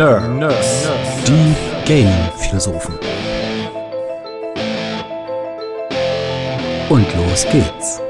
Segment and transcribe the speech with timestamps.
[0.00, 0.38] Nerd.
[0.38, 0.88] Nerds.
[1.26, 2.94] Die Gaming-Philosophen.
[6.88, 8.00] Und los geht's.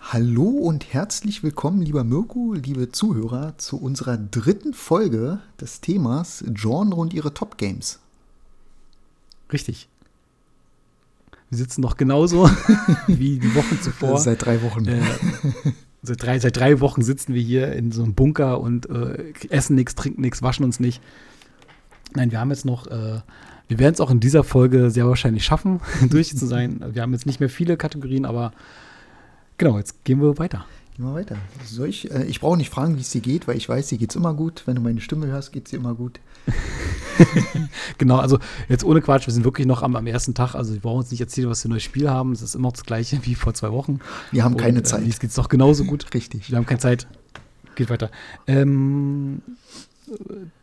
[0.00, 6.94] Hallo und herzlich willkommen, lieber Mirko, liebe Zuhörer, zu unserer dritten Folge des Themas Genre
[6.94, 7.98] und ihre Top Games.
[9.52, 9.88] Richtig.
[11.50, 12.48] Wir sitzen noch genauso
[13.08, 14.20] wie die Wochen zuvor.
[14.20, 14.86] Seit drei Wochen.
[14.86, 15.02] Äh,
[16.06, 19.76] seit, drei, seit drei Wochen sitzen wir hier in so einem Bunker und äh, essen
[19.76, 21.02] nichts, trinken nichts, waschen uns nicht.
[22.14, 23.20] Nein, wir haben jetzt noch, äh,
[23.68, 26.84] wir werden es auch in dieser Folge sehr wahrscheinlich schaffen, durch zu sein.
[26.92, 28.52] Wir haben jetzt nicht mehr viele Kategorien, aber
[29.58, 30.64] genau, jetzt gehen wir weiter.
[30.98, 31.36] Immer weiter.
[31.64, 33.98] Soll ich, äh, ich brauche nicht fragen, wie es dir geht, weil ich weiß, dir
[33.98, 34.62] geht es immer gut.
[34.64, 36.20] Wenn du meine Stimme hörst, geht es dir immer gut.
[37.98, 40.54] genau, also jetzt ohne Quatsch, wir sind wirklich noch am, am ersten Tag.
[40.54, 42.32] Also wir brauchen uns nicht erzählen, was wir ein neues Spiel haben.
[42.32, 44.00] Es ist immer noch das gleiche wie vor zwei Wochen.
[44.32, 45.02] Wir haben Und, keine äh, Zeit.
[45.02, 46.06] Äh, jetzt geht es doch genauso gut.
[46.14, 46.50] Richtig.
[46.50, 47.06] Wir haben keine Zeit.
[47.74, 48.10] Geht weiter.
[48.46, 49.42] Ähm,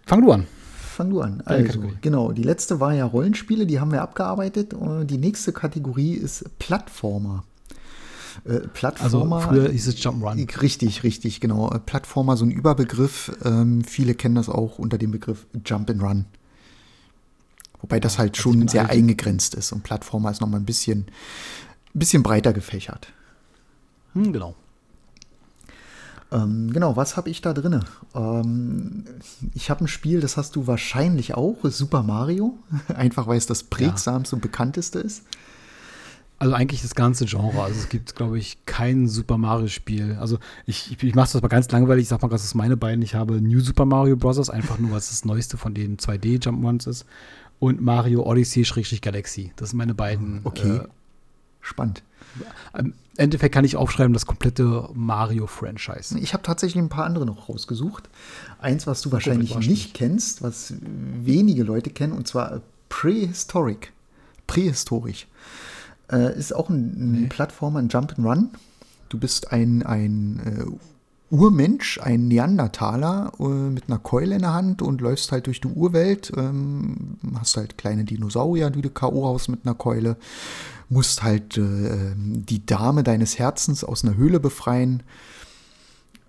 [0.05, 0.47] fang du an.
[0.95, 1.41] Fang du an.
[1.45, 4.73] Also, genau, die letzte war ja Rollenspiele, die haben wir abgearbeitet.
[4.73, 7.43] Und die nächste Kategorie ist Plattformer.
[8.45, 9.37] Äh, Plattformer.
[9.37, 10.61] Also früher hieß es Jump'n'Run.
[10.61, 11.71] Richtig, richtig, genau.
[11.71, 13.31] Äh, Plattformer, so ein Überbegriff.
[13.43, 16.25] Ähm, viele kennen das auch unter dem Begriff Jump'n'Run.
[17.81, 21.07] Wobei das halt schon sehr eingegrenzt ist und Plattformer ist nochmal ein bisschen,
[21.93, 23.11] ein bisschen breiter gefächert.
[24.13, 24.55] Hm, genau.
[26.31, 27.83] Ähm, genau, was habe ich da drin?
[28.15, 29.03] Ähm,
[29.53, 32.57] ich habe ein Spiel, das hast du wahrscheinlich auch, Super Mario.
[32.87, 34.37] Einfach weil es das prägsamste ja.
[34.37, 35.23] und bekannteste ist.
[36.39, 37.61] Also eigentlich das ganze Genre.
[37.61, 40.17] Also es gibt, glaube ich, kein Super Mario-Spiel.
[40.19, 42.03] Also ich, ich, ich mache das mal ganz langweilig.
[42.03, 43.01] Ich sag mal, das ist meine beiden.
[43.01, 44.49] Ich habe New Super Mario Bros.
[44.49, 47.05] einfach nur, was das neueste von den 2D-Jump-Ones ist.
[47.59, 49.53] Und Mario Odyssey-Galaxy.
[49.55, 50.41] Das sind meine beiden.
[50.43, 50.77] Okay.
[50.77, 50.87] Äh,
[51.63, 52.03] Spannend.
[52.77, 56.19] Im Endeffekt kann ich aufschreiben, das komplette Mario-Franchise.
[56.19, 58.09] Ich habe tatsächlich ein paar andere noch rausgesucht.
[58.59, 63.93] Eins, was du wahrscheinlich nicht kennst, was wenige Leute kennen, und zwar Prehistoric.
[64.45, 65.27] Prähistorisch.
[66.11, 67.27] Äh, ist auch ein, ein nee.
[67.27, 68.49] Plattformer, ein Jump'n'Run.
[69.09, 74.81] Du bist ein, ein äh, Urmensch, ein Neandertaler äh, mit einer Keule in der Hand
[74.81, 76.31] und läufst halt durch die Urwelt.
[76.37, 79.25] Ähm, hast halt kleine Dinosaurier, die du K.O.
[79.25, 80.17] haust mit einer Keule.
[80.89, 85.01] Musst halt äh, die Dame deines Herzens aus einer Höhle befreien.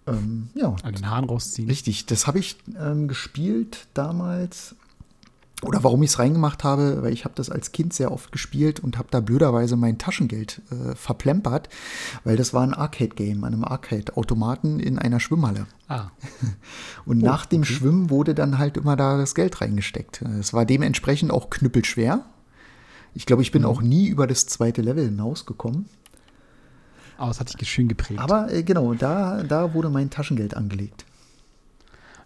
[0.06, 0.75] Ähm, ja.
[0.83, 1.69] An den Haaren rausziehen.
[1.69, 4.75] Richtig, das habe ich ähm, gespielt damals
[5.66, 8.80] oder warum ich es reingemacht habe, weil ich habe das als Kind sehr oft gespielt
[8.80, 11.69] und habe da blöderweise mein Taschengeld äh, verplempert,
[12.25, 15.66] weil das war ein Arcade-Game, einem Arcade-Automaten in einer Schwimmhalle.
[15.88, 16.10] Ah.
[17.04, 17.72] Und oh, nach dem okay.
[17.75, 20.22] Schwimmen wurde dann halt immer da das Geld reingesteckt.
[20.22, 22.25] Es war dementsprechend auch knüppelschwer.
[23.12, 23.69] Ich glaube, ich bin mhm.
[23.69, 25.86] auch nie über das zweite Level hinausgekommen.
[27.16, 28.20] Aber es hat dich schön geprägt.
[28.20, 31.04] Aber äh, genau, da, da wurde mein Taschengeld angelegt.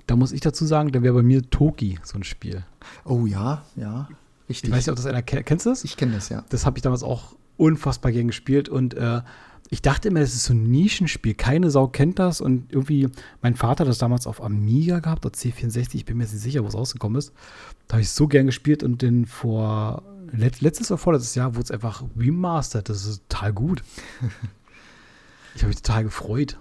[0.09, 2.65] Da muss ich dazu sagen, da wäre bei mir Toki so ein Spiel.
[3.05, 4.09] Oh ja, ja,
[4.49, 4.71] richtig.
[4.71, 5.45] Ich weiß nicht, ob das einer kennt.
[5.45, 5.85] Kennst du das?
[5.85, 6.45] Ich kenne das, ja.
[6.49, 9.21] Das habe ich damals auch unfassbar gern gespielt und äh,
[9.69, 11.35] ich dachte immer, das ist so ein Nischenspiel.
[11.35, 13.09] Keine Sau kennt das und irgendwie,
[13.43, 16.65] mein Vater hat das damals auf Amiga gehabt oder C64, ich bin mir nicht sicher,
[16.65, 17.35] wo es rausgekommen ist.
[17.87, 20.03] Da habe ich so gern gespielt und den vor
[20.33, 22.89] letztes oder vorletztes Jahr wurde es einfach remastered.
[22.89, 23.85] Das ist total gut.
[25.55, 26.59] ich habe mich total gefreut.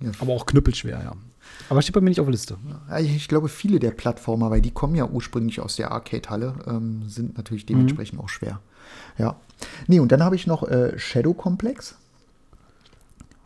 [0.00, 0.10] Ja.
[0.18, 1.16] Aber auch knüppelschwer, ja.
[1.68, 2.58] Aber steht bei mir nicht auf der Liste.
[3.00, 7.36] Ich glaube, viele der Plattformer, weil die kommen ja ursprünglich aus der Arcade-Halle, ähm, sind
[7.36, 8.24] natürlich dementsprechend mhm.
[8.24, 8.60] auch schwer.
[9.18, 9.36] Ja.
[9.86, 11.96] Nee, und dann habe ich noch äh, Shadow Complex.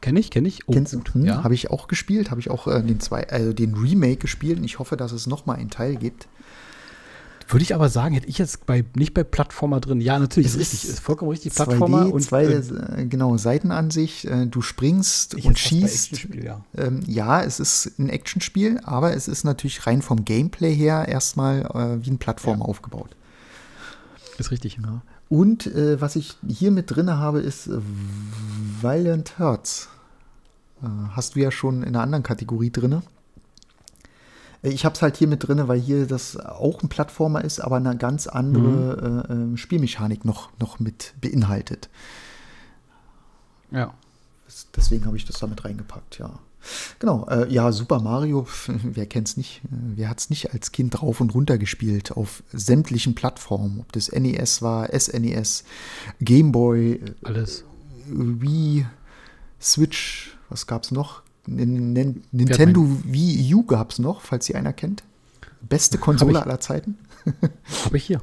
[0.00, 0.69] Kenne ich, kenne ich.
[0.69, 1.00] Oh, Kennst du?
[1.12, 1.43] Hm, ja.
[1.43, 4.65] Habe ich auch gespielt, habe ich auch äh, den, zwei, äh, den Remake gespielt und
[4.65, 6.28] ich hoffe, dass es noch mal einen Teil gibt.
[7.49, 10.01] Würde ich aber sagen, hätte ich jetzt bei, nicht bei Plattformer drin.
[10.01, 11.55] Ja, natürlich, ist richtig, ist vollkommen richtig.
[11.55, 16.29] Plattformer 2D, und zwei, äh, äh, genau, Seitenansicht, äh, du springst und schießt.
[16.43, 16.65] Ja.
[16.77, 21.62] Ähm, ja, es ist ein Actionspiel, aber es ist natürlich rein vom Gameplay her erstmal
[21.62, 22.69] äh, wie ein Plattformer ja.
[22.69, 23.15] aufgebaut.
[24.39, 24.78] Ist richtig.
[24.83, 25.03] Ja.
[25.28, 27.71] Und äh, was ich hier mit drin habe, ist
[28.81, 29.89] Violent Hearts.
[30.83, 33.03] Äh, hast du ja schon in einer anderen Kategorie drin.
[34.72, 37.77] Ich habe es halt hier mit drin, weil hier das auch ein Plattformer ist, aber
[37.77, 39.51] eine ganz andere mhm.
[39.51, 41.89] äh, äh, Spielmechanik noch, noch mit beinhaltet.
[43.71, 43.95] Ja.
[44.74, 46.39] Deswegen habe ich das da mit reingepackt, ja.
[46.98, 49.63] Genau, äh, ja, Super Mario, wer kennt es nicht?
[49.65, 53.80] Äh, wer hat es nicht als Kind rauf und runter gespielt auf sämtlichen Plattformen?
[53.80, 55.65] Ob das NES war, SNES,
[56.21, 57.65] Game Boy, äh, alles.
[58.09, 58.86] Wii,
[59.60, 61.22] Switch, was gab es noch?
[61.47, 65.03] Nintendo Wii U gab es noch, falls sie einer kennt.
[65.69, 66.98] Beste Konsole aller Zeiten.
[67.84, 68.21] Habe ich hier.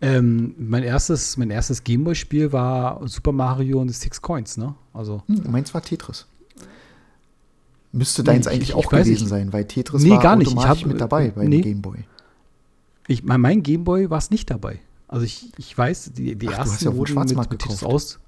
[0.00, 4.74] Ähm, mein erstes, mein erstes Gameboy-Spiel war Super Mario und Six Coins, ne?
[4.92, 5.22] Also.
[5.26, 6.26] Hm, meins war Tetris.
[7.92, 9.30] Müsste deins Nee, eigentlich ich- auch ich weiß gewesen nicht.
[9.30, 10.48] sein, weil Tetris Nee, war gar nicht.
[10.48, 11.60] Ich automatisch hab- mit dabei beim nee.
[11.60, 11.98] Gameboy.
[13.06, 14.80] Ich, mein, mein Gameboy war es nicht dabei.
[15.06, 17.84] Also ich, ich weiß, die, die Ach, du hast ersten ja wurden mit, mit Tetris
[17.84, 18.18] aus.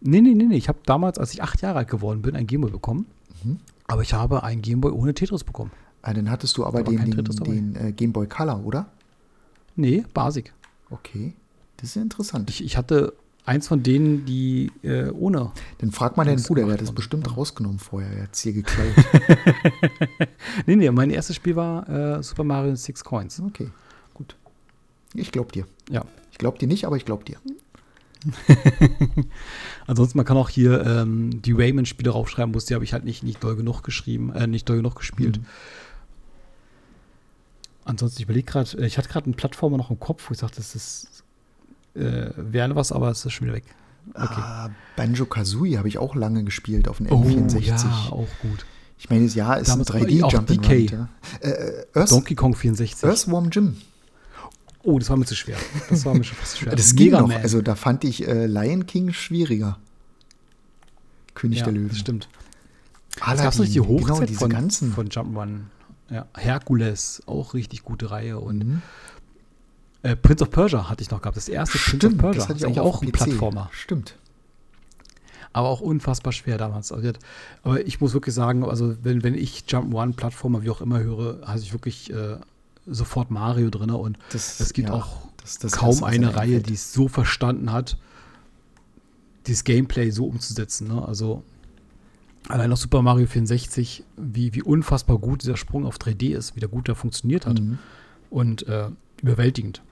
[0.00, 0.56] Nee, nee, nee, nee.
[0.56, 3.06] Ich habe damals, als ich acht Jahre alt geworden bin, ein Gameboy bekommen.
[3.44, 3.58] Mhm.
[3.86, 5.70] Aber ich habe ein Gameboy ohne Tetris bekommen.
[6.02, 8.86] Ah, dann hattest du aber war den, den, den äh, Gameboy Color, oder?
[9.76, 10.52] Nee, Basic.
[10.90, 11.34] Okay,
[11.76, 12.50] das ist ja interessant.
[12.50, 13.14] Ich, ich hatte
[13.44, 15.52] eins von denen, die äh, ohne.
[15.78, 18.10] Dann frag mal deinen Bruder, der hat das bestimmt rausgenommen vorher.
[18.10, 18.94] Er hat es hier geklaut.
[20.66, 23.40] Nee, nee, mein erstes Spiel war äh, Super Mario Six Coins.
[23.40, 23.70] Okay,
[24.14, 24.36] gut.
[25.14, 25.66] Ich glaub dir.
[25.90, 26.04] Ja.
[26.30, 27.38] Ich glaub dir nicht, aber ich glaub dir.
[29.86, 33.22] Ansonsten, man kann auch hier ähm, die Rayman-Spiele raufschreiben, muss die habe ich halt nicht,
[33.22, 35.38] nicht doll genug geschrieben, äh, nicht doll genug gespielt.
[35.38, 35.46] Mhm.
[37.84, 40.56] Ansonsten, ich überlege gerade, ich hatte gerade einen Plattformer noch im Kopf, wo ich sagte,
[40.56, 41.24] das ist
[41.94, 43.64] äh, wäre was, aber es ist schon wieder weg.
[44.14, 44.40] Okay.
[44.40, 47.64] Ah, Banjo Kazooie habe ich auch lange gespielt auf dem Oh, N64.
[47.66, 47.76] ja,
[48.10, 48.64] auch gut.
[48.98, 50.26] Ich meine, ja, ist ein Damals auch 3D DK.
[50.26, 50.90] Jump'n'Run.
[50.90, 51.08] Ja.
[51.40, 53.08] Äh, äh, Earth, Donkey Kong 64.
[53.08, 53.76] Earthworm Jim.
[54.88, 55.58] Oh, das war mir zu schwer.
[55.90, 56.72] Das war mir schon fast zu schwer.
[56.76, 57.30] Das ging Mega noch.
[57.30, 59.78] Also da fand ich äh, Lion King schwieriger.
[61.34, 61.88] König ja, der Löwen.
[61.88, 62.28] das stimmt.
[63.20, 64.92] Aladdin, gab noch die Hochzeit genau, diese von, ganzen.
[64.92, 65.58] von Jump'n'Run.
[66.10, 68.38] Ja, Herkules, auch richtig gute Reihe.
[68.38, 68.82] Und Mhm.
[70.04, 71.36] äh, Prince of Persia hatte ich noch gehabt.
[71.36, 72.38] Das erste Prince of Stimmt, Persia.
[72.40, 73.12] das hatte ich auch, ein PC.
[73.12, 73.68] Plattformer.
[73.72, 74.16] Stimmt.
[75.52, 76.92] Aber auch unfassbar schwer damals.
[76.92, 77.12] Also,
[77.62, 81.46] aber ich muss wirklich sagen, also wenn, wenn ich Jump'n'Run, Plattformer, wie auch immer höre,
[81.46, 82.36] habe ich wirklich äh,
[82.90, 83.90] sofort Mario drin.
[83.90, 87.72] Und Das, es gibt ja, auch das- das kaum eine Reihe, die es so verstanden
[87.72, 87.96] hat,
[89.46, 90.88] dieses Gameplay so umzusetzen.
[90.88, 91.06] Ne?
[91.06, 91.42] Also
[92.48, 96.60] allein auch Super Mario 64, wie, wie unfassbar gut dieser Sprung auf 3D ist, wie
[96.60, 97.78] der gut da funktioniert hat Mhm.
[98.30, 98.88] und äh,
[99.22, 99.82] überwältigend.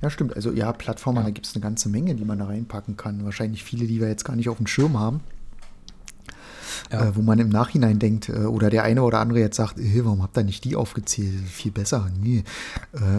[0.00, 0.34] Ja, stimmt.
[0.34, 1.26] Also ja, Plattformer, Ja.
[1.26, 3.24] da gibt es eine ganze Menge, die man da reinpacken kann.
[3.24, 5.20] Wahrscheinlich viele, die wir jetzt gar nicht auf dem Schirm haben.
[6.90, 7.08] Ja.
[7.08, 10.04] Äh, wo man im Nachhinein denkt, äh, oder der eine oder andere jetzt sagt, äh,
[10.04, 11.40] warum habt ihr nicht die aufgezählt?
[11.48, 12.08] Viel besser.
[12.20, 12.44] Nee.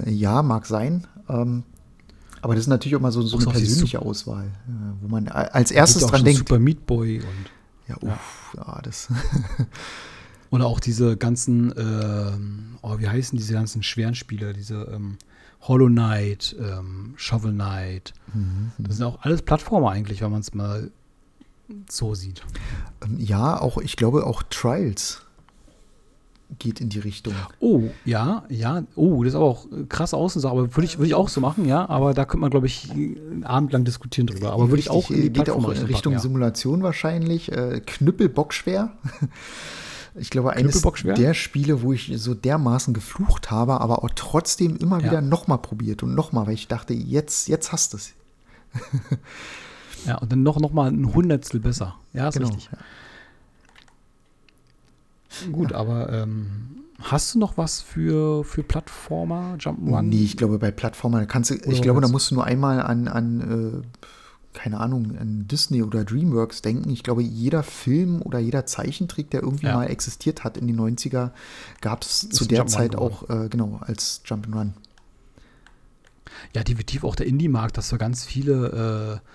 [0.05, 1.07] Äh, ja, mag sein.
[1.29, 1.63] Ähm,
[2.41, 4.71] aber das ist natürlich auch mal so, so eine persönliche Sup- Auswahl, äh,
[5.01, 6.39] wo man als erstes auch dran schon denkt.
[6.39, 7.27] Super Meat Boy und
[7.87, 9.07] Ja, uff, ja, das.
[10.49, 15.17] Oder auch diese ganzen, ähm, oh, wie heißen diese ganzen schweren Spiele, diese ähm,
[15.61, 18.13] Hollow Knight, ähm, Shovel Knight.
[18.33, 18.71] Mhm.
[18.77, 20.91] Das sind auch alles Plattformer eigentlich, wenn man es mal
[21.89, 22.43] so sieht.
[23.03, 25.21] Ähm, ja, auch, ich glaube, auch Trials
[26.59, 27.33] geht in die Richtung.
[27.59, 31.07] Oh, ja, ja, oh, das ist aber auch äh, krass Außensache, aber würde ich, würde
[31.07, 34.27] ich auch so machen, ja, aber da könnte man, glaube ich, einen Abend lang diskutieren
[34.27, 34.53] drüber.
[34.53, 36.19] Aber würde ich auch in die geht auch in Richtung packen, ja.
[36.19, 37.51] Simulation wahrscheinlich.
[37.51, 38.91] Äh, Knüppelbockschwer.
[40.15, 44.99] Ich glaube, eines der Spiele, wo ich so dermaßen geflucht habe, aber auch trotzdem immer
[44.99, 45.05] Ja.
[45.05, 48.13] wieder nochmal probiert und nochmal, weil ich dachte, jetzt, jetzt hast du es.
[50.05, 51.95] Ja, und dann noch, noch mal ein Hundertstel besser.
[52.13, 52.47] Ja, ist Genau.
[52.49, 52.69] richtig.
[55.51, 60.03] Gut, aber ähm, hast du noch was für, für Plattformer, Jump'n'Run?
[60.03, 63.07] Nee, ich glaube, bei Plattformern kannst du, ich glaube, da musst du nur einmal an,
[63.07, 66.91] an äh, keine Ahnung, an Disney oder Dreamworks denken.
[66.91, 69.73] Ich glaube, jeder Film oder jeder Zeichentrick, der irgendwie Ja.
[69.77, 71.31] mal existiert hat in den 90er,
[71.81, 74.73] gab es zu der Zeit auch, äh, genau, als Jump'n'Run.
[76.55, 79.27] Ja, definitiv auch der Indie-Markt, dass so ganz viele äh,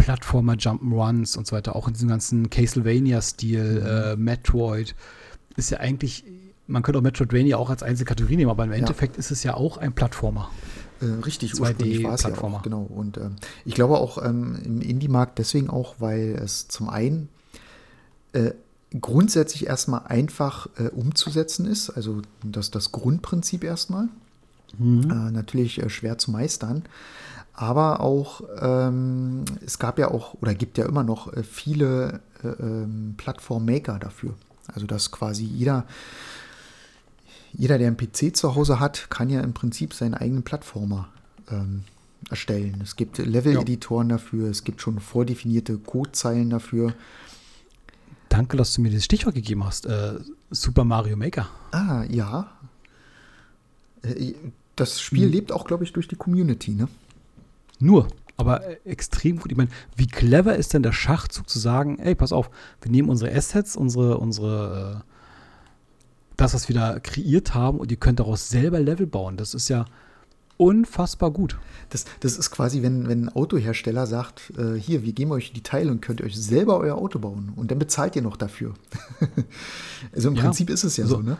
[0.00, 4.94] Plattformer, Jump'n'Runs und so weiter, auch in diesem ganzen Castlevania-Stil, äh, Metroid,
[5.56, 6.24] ist ja eigentlich,
[6.66, 9.54] man könnte auch Metroidvania auch als einzelne Kategorie nehmen, aber im Endeffekt ist es ja
[9.54, 10.50] auch ein Plattformer.
[11.00, 12.58] Äh, richtig, 2D ursprünglich war es ja Plattformer.
[12.58, 12.82] auch, genau.
[12.82, 17.28] Und ähm, ich glaube auch ähm, im Indie-Markt deswegen auch, weil es zum einen
[18.32, 18.52] äh,
[18.98, 24.08] grundsätzlich erstmal einfach äh, umzusetzen ist, also das, das Grundprinzip erstmal.
[24.78, 26.84] Äh, natürlich äh, schwer zu meistern.
[27.60, 32.48] Aber auch, ähm, es gab ja auch oder gibt ja immer noch äh, viele äh,
[32.48, 34.32] ähm, Plattform-Maker dafür.
[34.72, 35.84] Also dass quasi jeder,
[37.52, 41.08] jeder, der einen PC zu Hause hat, kann ja im Prinzip seinen eigenen Plattformer
[41.50, 41.82] ähm,
[42.30, 42.80] erstellen.
[42.82, 46.94] Es gibt Level-Editoren dafür, es gibt schon vordefinierte Codezeilen dafür.
[48.30, 49.84] Danke, dass du mir dieses Stichwort gegeben hast.
[49.84, 50.14] Äh,
[50.50, 51.46] Super Mario Maker.
[51.72, 52.50] Ah, ja.
[54.00, 54.32] Äh,
[54.76, 55.32] Das Spiel Hm.
[55.32, 56.88] lebt auch, glaube ich, durch die Community, ne?
[57.80, 58.06] Nur,
[58.36, 59.50] aber äh, extrem gut.
[59.50, 63.08] Ich meine, wie clever ist denn der Schachzug zu sagen, ey, pass auf, wir nehmen
[63.08, 65.12] unsere Assets, unsere, unsere, äh,
[66.36, 69.36] das, was wir da kreiert haben, und ihr könnt daraus selber Level bauen.
[69.36, 69.84] Das ist ja
[70.56, 71.58] unfassbar gut.
[71.88, 75.62] Das, das ist quasi, wenn, wenn ein Autohersteller sagt, äh, hier, wir geben euch die
[75.62, 77.52] Teile und könnt euch selber euer Auto bauen.
[77.56, 78.74] Und dann bezahlt ihr noch dafür.
[80.14, 81.38] also im Ja, Prinzip ist es ja so- so, ne?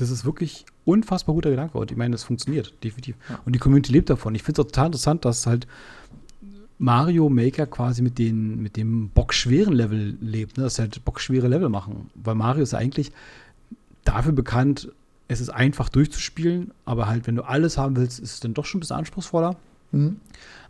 [0.00, 1.78] Das ist wirklich unfassbar guter Gedanke.
[1.78, 3.16] Und ich meine, das funktioniert, definitiv.
[3.44, 4.34] Und die Community lebt davon.
[4.34, 5.66] Ich finde es auch total interessant, dass halt
[6.78, 10.64] Mario Maker quasi mit, den, mit dem bockschweren Level lebt, ne?
[10.64, 12.10] dass sie halt bockschwere Level machen.
[12.14, 13.12] Weil Mario ist eigentlich
[14.04, 14.90] dafür bekannt,
[15.28, 18.64] es ist einfach durchzuspielen, aber halt, wenn du alles haben willst, ist es dann doch
[18.64, 19.56] schon ein bisschen anspruchsvoller.
[19.92, 20.16] Mhm.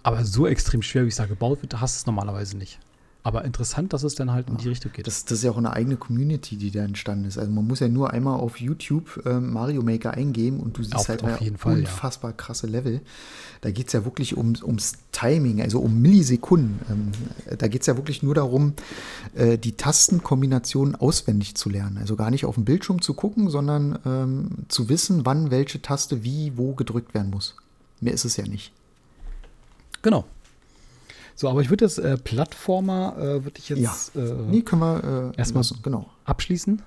[0.03, 2.81] Aber so extrem schwer, wie es da gebaut wird, hast du es normalerweise nicht.
[3.23, 5.07] Aber interessant, dass es dann halt in die Richtung geht.
[5.07, 7.37] Das, das ist ja auch eine eigene Community, die da entstanden ist.
[7.37, 10.97] Also man muss ja nur einmal auf YouTube ähm, Mario Maker eingeben und du siehst
[10.97, 11.79] Auf- halt auf jeden Fall, ja.
[11.81, 13.03] unfassbar krasse Level.
[13.61, 16.81] Da geht es ja wirklich um, ums Timing, also um Millisekunden.
[16.89, 17.13] Ähm,
[17.59, 18.73] da geht es ja wirklich nur darum,
[19.35, 21.99] äh, die Tastenkombinationen auswendig zu lernen.
[21.99, 26.25] Also gar nicht auf dem Bildschirm zu gucken, sondern ähm, zu wissen, wann welche Taste
[26.25, 27.55] wie wo gedrückt werden muss.
[28.01, 28.73] Mehr ist es ja nicht.
[30.01, 30.25] Genau.
[31.41, 34.21] So, aber ich würde jetzt äh, Plattformer, äh, würde ich jetzt äh,
[34.51, 36.11] Nee, können wir äh, erstmal- lassen, genau.
[36.27, 36.83] abschließen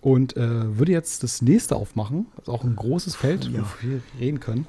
[0.00, 2.26] und äh, würde jetzt das nächste aufmachen.
[2.36, 3.62] Das ist auch ein großes Feld, Ja.
[3.62, 4.68] wo wir reden können.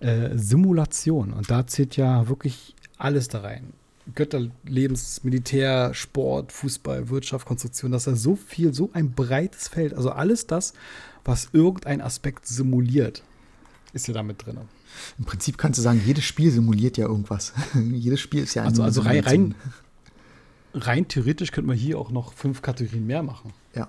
[0.00, 1.34] Äh, Simulation.
[1.34, 3.74] Und da zählt ja wirklich alles da rein.
[4.14, 7.92] Götterlebens, Militär, Sport, Fußball, Wirtschaft, Konstruktion.
[7.92, 9.92] Das ist ja so viel, so ein breites Feld.
[9.92, 10.72] Also alles das,
[11.26, 13.22] was irgendein Aspekt simuliert,
[13.92, 14.60] ist ja damit drin.
[15.18, 17.52] Im Prinzip kannst du sagen, jedes Spiel simuliert ja irgendwas.
[17.92, 19.54] jedes Spiel ist ja eine Also, also rein, rein,
[20.74, 23.52] rein theoretisch könnte man hier auch noch fünf Kategorien mehr machen.
[23.74, 23.88] Ja.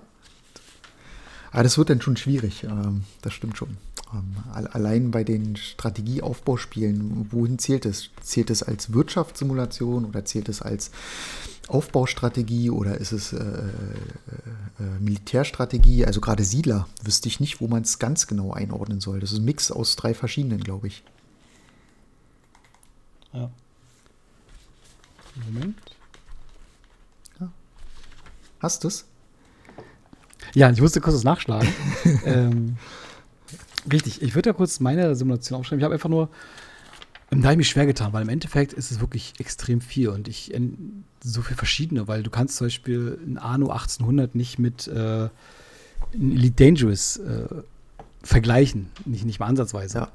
[1.52, 3.76] Aber das wird dann schon schwierig, ähm, das stimmt schon.
[4.12, 8.10] Ähm, al- allein bei den Strategieaufbauspielen, wohin zählt es?
[8.20, 10.90] Zählt es als Wirtschaftssimulation oder zählt es als
[11.68, 16.06] Aufbaustrategie oder ist es äh, äh, äh, Militärstrategie?
[16.06, 19.20] Also gerade Siedler wüsste ich nicht, wo man es ganz genau einordnen soll.
[19.20, 21.02] Das ist ein Mix aus drei verschiedenen, glaube ich.
[23.32, 23.50] Ja.
[25.46, 25.96] Moment.
[28.60, 29.04] Hast du es?
[30.54, 31.68] Ja, ich musste kurz das nachschlagen.
[32.24, 32.76] ähm,
[33.92, 35.80] richtig, ich würde ja kurz meine Simulation aufschreiben.
[35.80, 36.30] Ich habe einfach nur,
[37.30, 40.28] da habe ich mich schwer getan, weil im Endeffekt ist es wirklich extrem viel und
[40.28, 44.86] ich en- so viel verschiedene, weil du kannst zum Beispiel ein Anno 1800 nicht mit
[44.86, 45.24] äh,
[46.14, 47.46] ein Elite Dangerous äh,
[48.22, 49.98] vergleichen, nicht, nicht mal ansatzweise.
[49.98, 50.12] Ja.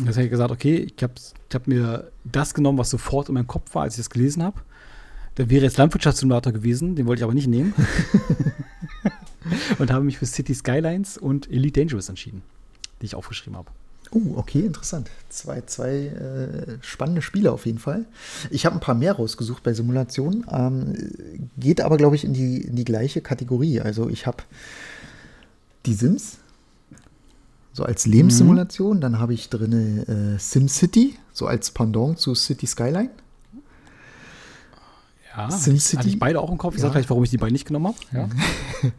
[0.00, 3.34] Deswegen habe ich gesagt, okay, ich habe ich hab mir das genommen, was sofort in
[3.34, 4.60] meinem Kopf war, als ich das gelesen habe.
[5.36, 7.74] Da wäre jetzt Landwirtschaftssimulator gewesen, den wollte ich aber nicht nehmen.
[9.78, 12.42] und habe mich für City Skylines und Elite Dangerous entschieden,
[13.00, 13.70] die ich aufgeschrieben habe.
[14.14, 15.10] Oh, okay, interessant.
[15.28, 18.06] Zwei, zwei äh, spannende Spiele auf jeden Fall.
[18.50, 20.46] Ich habe ein paar mehr rausgesucht bei Simulationen.
[20.48, 20.94] Ähm,
[21.58, 23.80] geht aber, glaube ich, in die, in die gleiche Kategorie.
[23.80, 24.44] Also ich habe
[25.84, 26.38] die Sims,
[27.72, 29.00] so als Lebenssimulation.
[29.00, 33.10] Dann habe ich drin äh, SimCity, so als Pendant zu City Skyline.
[35.36, 35.96] Ja, SimCity?
[35.96, 36.74] hatte ich beide auch im Kopf.
[36.74, 36.88] Ich Ja.
[36.88, 37.96] sage gleich, warum ich die beiden nicht genommen habe.
[38.12, 38.28] Ja.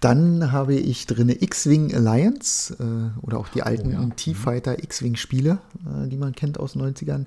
[0.00, 4.08] Dann habe ich drin X-Wing Alliance äh, oder auch die alten Oh ja.
[4.14, 5.58] T-Fighter X-Wing-Spiele,
[6.04, 7.24] äh, die man kennt aus den 90ern.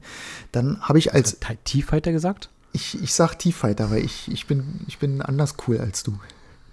[0.51, 2.49] Dann habe ich als T-Fighter gesagt?
[2.71, 6.17] Ich, ich sag T-Fighter, weil ich, ich, bin, ich bin anders cool als du.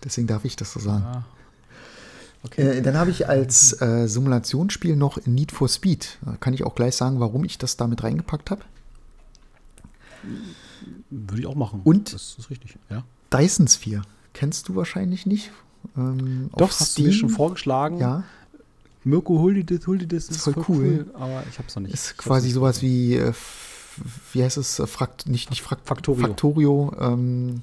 [0.05, 1.05] Deswegen darf ich das so sagen.
[1.05, 1.25] Ah.
[2.57, 6.19] Äh, dann habe ich als äh, Simulationsspiel noch Need for Speed.
[6.25, 8.63] Da kann ich auch gleich sagen, warum ich das damit reingepackt habe.
[11.11, 11.81] Würde ich auch machen.
[11.85, 13.05] Und- Das ist richtig, ja.
[13.33, 14.03] Dyson Sphere.
[14.33, 15.51] Kennst du wahrscheinlich nicht.
[15.97, 17.21] Ähm, Doch, hast du mir Steam.
[17.21, 17.99] schon vorgeschlagen.
[17.99, 18.25] Ja,
[19.05, 20.29] Mirko, hol dir das, hol dir das.
[20.29, 21.07] ist voll cool.
[21.15, 21.95] Aber ich habe es noch nicht.
[21.95, 23.33] ist Ich hab's quasi sowas wie, äh,
[24.33, 26.27] wie heißt es, äh, Frakt, nicht, nicht Frakt, Factorio.
[26.27, 27.63] Factorio ähm,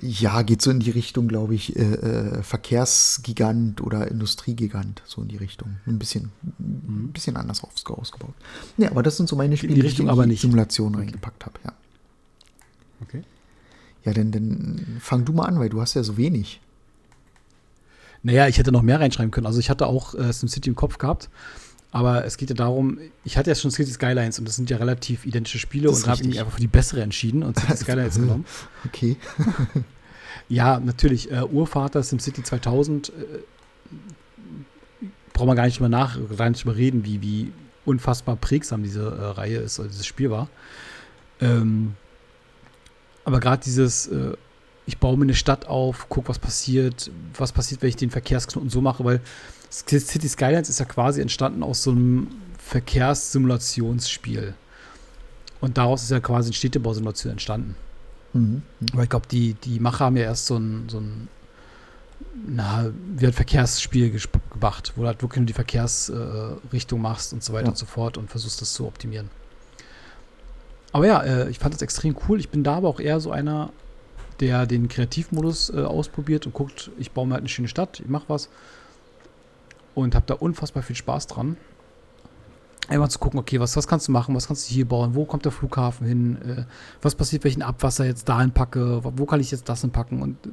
[0.00, 5.28] ja, geht so in die Richtung, glaube ich, äh, äh, Verkehrsgigant oder Industriegigant, so in
[5.28, 5.76] die Richtung.
[5.86, 8.34] Ein bisschen, ein bisschen anders aufs- ausgebaut.
[8.78, 10.40] Ja, aber das sind so meine in Spiele, die die ich in aber die nicht.
[10.40, 11.54] Simulation reingepackt habe.
[11.64, 11.72] Ja,
[13.02, 13.22] Okay.
[14.04, 16.60] ja dann, dann fang du mal an, weil du hast ja so wenig.
[18.22, 19.46] Naja, ich hätte noch mehr reinschreiben können.
[19.46, 21.30] Also ich hatte auch äh, SimCity im Kopf gehabt.
[21.92, 24.76] Aber es geht ja darum, ich hatte ja schon City Skylines und das sind ja
[24.76, 28.44] relativ identische Spiele und habe mich einfach für die bessere entschieden und City Skylines genommen.
[28.86, 29.16] Okay.
[30.50, 33.12] Ja, natürlich, äh, Urvater SimCity 2000, äh,
[35.32, 37.52] brauchen wir gar nicht drüber nach, gar nicht drüber reden, wie, wie
[37.84, 40.48] unfassbar prägsam diese äh, Reihe ist, oder dieses Spiel war.
[41.40, 41.94] Ähm,
[43.24, 44.32] aber gerade dieses, äh,
[44.86, 48.70] ich baue mir eine Stadt auf, guck, was passiert, was passiert, wenn ich den Verkehrsknoten
[48.70, 49.20] so mache, weil
[49.70, 54.54] City Skylines ist ja quasi entstanden aus so einem Verkehrssimulationsspiel.
[55.60, 57.76] Und daraus ist ja quasi eine Städtebausimulation entstanden.
[58.32, 58.62] Mhm.
[58.92, 61.28] Aber ich glaube, die, die Macher haben ja erst so ein, so ein
[62.46, 64.18] na, wie ein Verkehrsspiel
[64.52, 67.70] gemacht, wo du halt wirklich nur die Verkehrsrichtung äh, machst und so weiter Ja.
[67.70, 69.30] und so fort und versuchst das zu optimieren.
[70.92, 72.40] Aber ja, äh, ich fand das extrem cool.
[72.40, 73.70] Ich bin da aber auch eher so einer,
[74.40, 78.08] der den Kreativmodus äh, ausprobiert und guckt, ich baue mir halt eine schöne Stadt, ich
[78.08, 78.48] mache was
[79.94, 81.56] und habe da unfassbar viel Spaß dran.
[82.88, 85.24] Einmal zu gucken, okay, was, was kannst du machen, was kannst du hier bauen, wo
[85.24, 86.64] kommt der Flughafen hin, äh,
[87.02, 90.50] was passiert, welchen Abwasser jetzt dahin packe, wo kann ich jetzt das hinpacken und äh,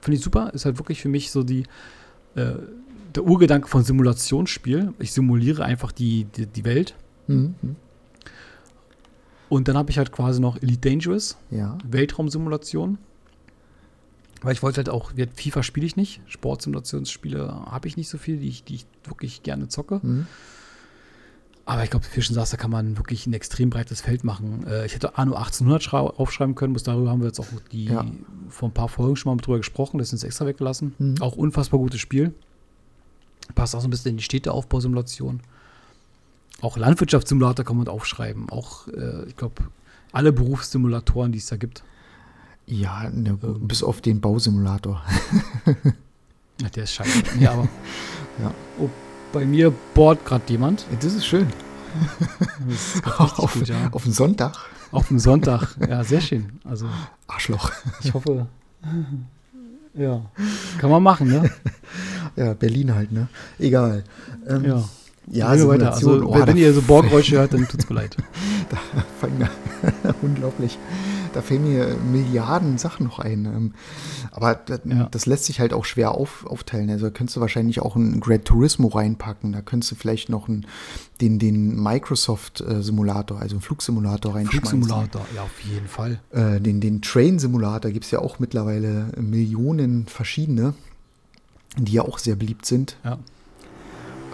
[0.00, 1.64] finde ich super, ist halt wirklich für mich so die,
[2.36, 2.52] äh,
[3.14, 4.94] der Urgedanke von Simulationsspiel.
[5.00, 6.94] Ich simuliere einfach die, die, die Welt.
[7.26, 7.54] Mhm.
[9.50, 11.76] Und dann habe ich halt quasi noch Elite Dangerous, ja.
[11.84, 12.98] Weltraumsimulation.
[14.42, 18.38] Weil ich wollte halt auch, FIFA spiele ich nicht, Sportsimulationsspiele habe ich nicht so viel,
[18.38, 20.00] die ich, die ich wirklich gerne zocke.
[20.02, 20.26] Mhm.
[21.66, 24.64] Aber ich glaube, wie schon sagst, da kann man wirklich ein extrem breites Feld machen.
[24.66, 28.06] Äh, ich hätte Anno 1800 aufschreiben können, bis darüber haben wir jetzt auch die ja.
[28.48, 30.94] vor ein paar Folgen schon mal drüber gesprochen, das ist extra weggelassen.
[30.98, 31.16] Mhm.
[31.20, 32.32] Auch unfassbar gutes Spiel.
[33.56, 35.40] Passt auch so ein bisschen in die Städteaufbausimulation.
[36.60, 38.50] Auch Landwirtschaftssimulator kann man aufschreiben.
[38.50, 39.62] Auch, äh, ich glaube,
[40.12, 41.82] alle Berufssimulatoren, die es da gibt.
[42.66, 43.66] Ja, ne, ähm.
[43.66, 45.02] bis auf den Bausimulator.
[46.60, 47.22] ja, der ist scheiße.
[47.38, 47.68] ja, aber.
[48.40, 48.54] Ja.
[48.78, 48.88] Oh,
[49.34, 50.86] bei mir bohrt gerade jemand.
[51.00, 51.46] Das ist schön.
[52.66, 53.90] Das ist auf, gut, ja.
[53.90, 54.56] auf den Sonntag.
[54.92, 56.58] Auf den Sonntag, ja, sehr schön.
[56.64, 56.88] Also,
[57.26, 57.70] Arschloch.
[58.02, 58.46] Ich hoffe.
[59.94, 60.22] Ja,
[60.78, 61.50] kann man machen, ne?
[62.36, 63.28] Ja, Berlin halt, ne?
[63.58, 64.04] Egal.
[64.46, 64.84] Ähm, ja.
[65.30, 65.94] Ja, so weiter.
[65.94, 68.16] Also, oh, wenn ihr so Bohrgeräusche hört, dann tut's mir leid.
[68.68, 68.76] da
[69.20, 69.48] fangen
[70.22, 70.78] unglaublich.
[71.32, 73.44] Da fehlen mir Milliarden Sachen noch ein.
[73.44, 73.74] Ähm,
[74.32, 75.08] aber das, ja.
[75.10, 76.90] das lässt sich halt auch schwer auf, aufteilen.
[76.90, 79.52] Also da könntest du wahrscheinlich auch einen Great Turismo reinpacken.
[79.52, 80.66] Da könntest du vielleicht noch einen,
[81.20, 84.82] den, den Microsoft-Simulator, also einen Flugsimulator reinschmeißen.
[84.82, 86.18] Flugsimulator, ja, auf jeden Fall.
[86.32, 90.74] Äh, den den Train-Simulator gibt es ja auch mittlerweile Millionen verschiedene,
[91.76, 92.96] die ja auch sehr beliebt sind.
[93.04, 93.18] Ja.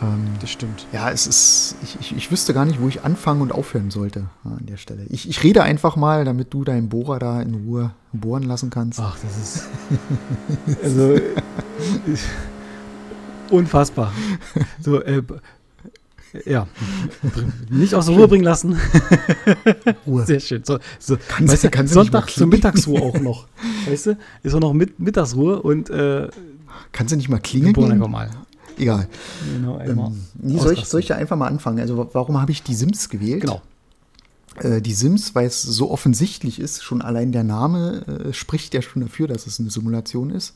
[0.03, 0.87] Ähm, das stimmt.
[0.93, 4.27] Ja, es ist, ich, ich, ich, wüsste gar nicht, wo ich anfangen und aufhören sollte
[4.45, 5.07] an der Stelle.
[5.09, 9.01] Ich, ich rede einfach mal, damit du deinen Bohrer da in Ruhe bohren lassen kannst.
[9.01, 9.69] Ach, das ist.
[10.83, 11.19] also.
[13.51, 14.13] unfassbar.
[14.81, 15.23] So, äh,
[16.45, 16.67] ja,
[17.71, 18.79] nicht aus der Ruhe bringen lassen.
[20.07, 20.27] Ruhe.
[20.27, 20.63] Sehr schön.
[20.65, 23.47] So, so, kannst, weißt du, kannst Sonntag zur Mittagsruhe auch noch.
[23.89, 26.29] Weißt du, ist auch noch mit Mittagsruhe und äh,
[26.93, 27.99] Kannst du nicht mal klingeln?
[28.11, 28.31] Mal.
[28.79, 29.09] Egal.
[29.55, 31.81] Genau, ähm, nee, soll, ich, soll ich da einfach mal anfangen?
[31.81, 33.43] Also, warum habe ich die Sims gewählt?
[33.43, 33.63] Genau.
[34.57, 38.83] Äh, die Sims, weil es so offensichtlich ist, schon allein der Name äh, spricht ja
[38.83, 40.55] schon dafür, dass es eine Simulation ist.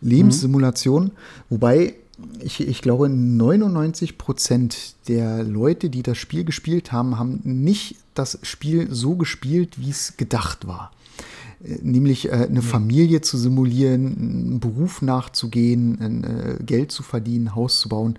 [0.00, 1.10] Lebenssimulation, mhm.
[1.48, 1.94] wobei
[2.40, 8.38] ich, ich glaube, 99 Prozent der Leute, die das Spiel gespielt haben, haben nicht das
[8.42, 10.92] Spiel so gespielt, wie es gedacht war
[11.82, 17.80] nämlich äh, eine Familie zu simulieren, einen Beruf nachzugehen, äh, Geld zu verdienen, ein Haus
[17.80, 18.18] zu bauen.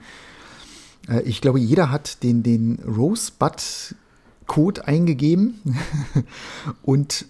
[1.07, 5.59] Äh, ich glaube, jeder hat den, den Rosebud-Code eingegeben
[6.83, 7.25] und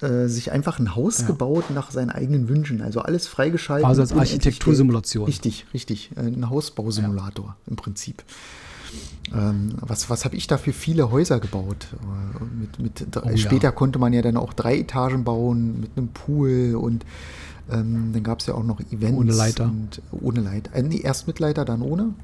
[0.00, 1.26] äh, sich einfach ein Haus ja.
[1.26, 2.80] gebaut nach seinen eigenen Wünschen.
[2.80, 3.86] Also alles freigeschaltet.
[3.86, 5.24] Also als Architektursimulation.
[5.24, 6.10] Richtig, richtig.
[6.16, 7.56] Ein Hausbausimulator ja.
[7.66, 8.22] im Prinzip.
[9.32, 11.86] Ähm, was was habe ich da für viele Häuser gebaut?
[11.92, 13.72] Äh, mit, mit, oh, später ja.
[13.72, 17.04] konnte man ja dann auch drei Etagen bauen mit einem Pool und
[17.70, 19.18] ähm, dann gab es ja auch noch Events.
[19.18, 19.64] Ohne Leiter.
[19.64, 20.74] Und, ohne Leiter.
[20.74, 22.14] Äh, nee, erst mit Leiter, dann ohne.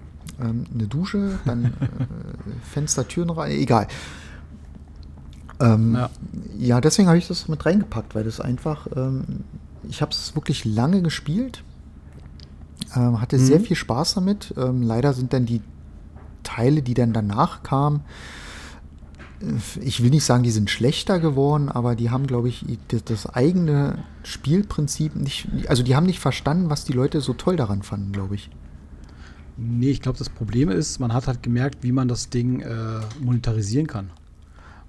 [0.40, 1.70] Ähm, eine Dusche, dann äh,
[2.72, 3.86] Fenster, Türen rein, egal.
[5.60, 6.10] Ähm, ja.
[6.58, 6.80] ja.
[6.80, 9.44] deswegen habe ich das mit reingepackt, weil das einfach, ähm,
[9.88, 11.62] ich habe es wirklich lange gespielt,
[12.94, 13.44] ähm, hatte mhm.
[13.44, 14.52] sehr viel Spaß damit.
[14.56, 15.62] Ähm, leider sind dann die
[16.46, 18.02] Teile, die dann danach kamen,
[19.82, 22.64] ich will nicht sagen, die sind schlechter geworden, aber die haben, glaube ich,
[23.04, 27.82] das, eigene Spielprinzip nicht, also die haben nicht verstanden, was die Leute so toll daran
[27.82, 28.48] fanden, glaube ich.
[29.58, 33.00] Nee, ich glaube, das Problem ist, man hat halt gemerkt, wie man das Ding äh,
[33.20, 34.10] monetarisieren kann.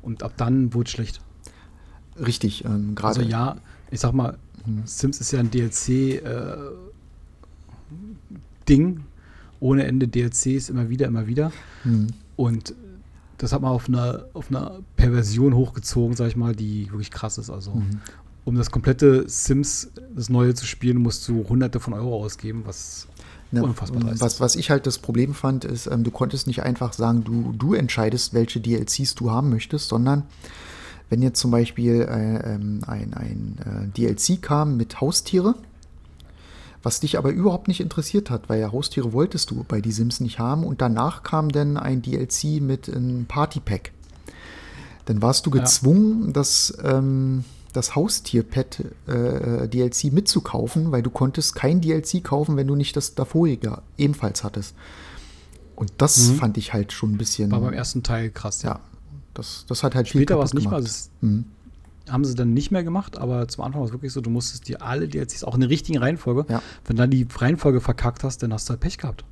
[0.01, 1.21] Und ab dann wurde es schlecht.
[2.17, 3.19] Richtig, ähm, gerade.
[3.19, 3.57] Also ja,
[3.91, 4.83] ich sag mal, hm.
[4.85, 6.21] Sims ist ja ein DLC-Ding,
[8.97, 8.99] äh,
[9.59, 11.51] ohne Ende DLCs immer wieder, immer wieder.
[11.83, 12.07] Mhm.
[12.35, 12.75] Und
[13.37, 17.37] das hat man auf einer, auf einer Perversion hochgezogen, sag ich mal, die wirklich krass
[17.37, 17.49] ist.
[17.49, 17.99] Also, mhm.
[18.45, 23.07] um das komplette Sims, das Neue zu spielen, musst du hunderte von Euro ausgeben, was
[23.49, 24.19] Ne, unfassbar ist.
[24.19, 27.53] Was, was ich halt das Problem fand, ist, ähm, du konntest nicht einfach sagen, du,
[27.57, 30.23] du entscheidest, welche DLCs du haben möchtest, sondern
[31.09, 35.55] wenn jetzt zum Beispiel äh, ähm, ein, ein äh, DLC kam mit Haustiere,
[36.87, 40.21] was dich aber überhaupt nicht interessiert hat, weil ja Haustiere wolltest du bei Die Sims
[40.21, 43.91] nicht haben und danach kam dann ein DLC mit einem Partypack.
[45.03, 46.31] Dann warst du gezwungen, ja.
[46.31, 52.75] das, ähm, das Haustier-Pet äh, DLC mitzukaufen, weil du konntest kein DLC kaufen, wenn du
[52.75, 54.73] nicht das davorige ebenfalls hattest.
[55.75, 56.35] Und das mhm.
[56.35, 57.51] fand ich halt schon ein bisschen.
[57.51, 58.61] War beim ersten Teil krass.
[58.61, 58.79] Ja,
[59.33, 60.81] das, das hat halt Später war es nicht mal.
[61.19, 61.47] Mhm
[62.09, 64.67] haben sie dann nicht mehr gemacht, aber zum Anfang war es wirklich so, du musstest
[64.67, 66.61] dir alle DLCs, auch in der richtigen Reihenfolge, ja.
[66.85, 69.23] wenn dann die Reihenfolge verkackt hast, dann hast du halt Pech gehabt.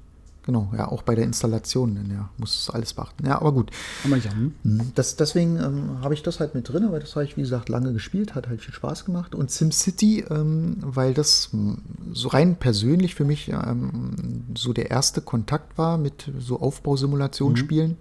[0.44, 0.72] genau.
[0.78, 3.26] Ja, auch bei der Installation, denn ja, muss es alles beachten.
[3.26, 3.72] Ja, aber gut.
[4.04, 4.54] Aber ja, hm?
[4.64, 4.92] Mhm.
[4.96, 7.68] Das, deswegen ähm, habe ich das halt mit drin, weil das habe ich, wie gesagt,
[7.70, 9.34] lange gespielt, hat halt viel Spaß gemacht.
[9.36, 11.78] Und SimCity, ähm, weil das mh,
[12.14, 17.98] so rein persönlich für mich ähm, so der erste Kontakt war mit so Aufbausimulationsspielen,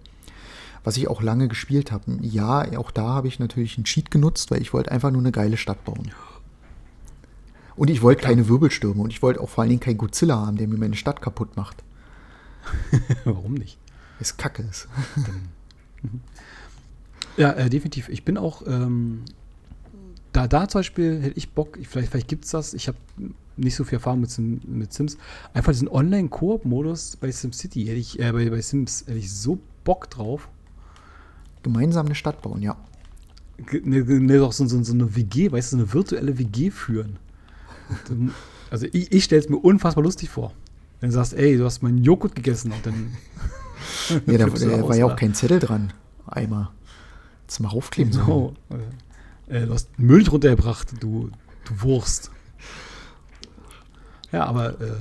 [0.85, 2.19] was ich auch lange gespielt habe.
[2.21, 5.33] Ja, auch da habe ich natürlich einen Cheat genutzt, weil ich wollte einfach nur eine
[5.33, 6.13] geile Stadt bauen.
[7.77, 10.57] Und ich wollte keine Wirbelstürme und ich wollte auch vor allen Dingen keinen Godzilla haben,
[10.57, 11.83] der mir meine Stadt kaputt macht.
[13.25, 13.79] Warum nicht?
[14.21, 14.89] Ist kacke ist.
[17.37, 18.09] Ja, äh, definitiv.
[18.11, 19.25] Ich bin auch, ähm,
[20.33, 22.99] da, da zum Beispiel hätte ich Bock, ich, vielleicht, vielleicht gibt es das, ich habe
[23.57, 25.17] nicht so viel Erfahrung mit, Sim, mit Sims,
[25.53, 30.11] einfach diesen Online-Koop-Modus bei SimCity, hätte ich, äh, bei, bei Sims, hätte ich so Bock
[30.11, 30.49] drauf.
[31.65, 32.77] Gemeinsam eine Stadt bauen, ja.
[33.83, 37.17] Ne, ne, doch so, so, so eine WG, weißt du, so eine virtuelle WG führen.
[38.71, 40.53] Also ich, ich stelle es mir unfassbar lustig vor.
[40.99, 43.13] Wenn du sagst, ey, du hast meinen Joghurt gegessen und dann.
[44.27, 45.93] Ja, da, da war ja auch kein Zettel dran.
[46.27, 46.71] Einmal.
[47.43, 48.11] Jetzt mal aufkleben.
[48.13, 48.55] Genau.
[49.47, 51.31] Äh, du hast Müll runtergebracht, du,
[51.67, 52.31] du Wurst.
[54.33, 54.97] Ja, aber äh,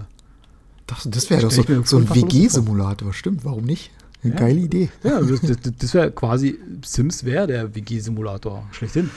[0.86, 2.13] Das, das wäre doch so, so ein.
[2.13, 3.91] WG-Simulator, stimmt, warum nicht?
[4.24, 4.40] Eine Ja.
[4.40, 4.90] geile Idee.
[5.04, 9.10] ja, das, das, das wäre quasi, Sims wäre der WG-Simulator schlechthin.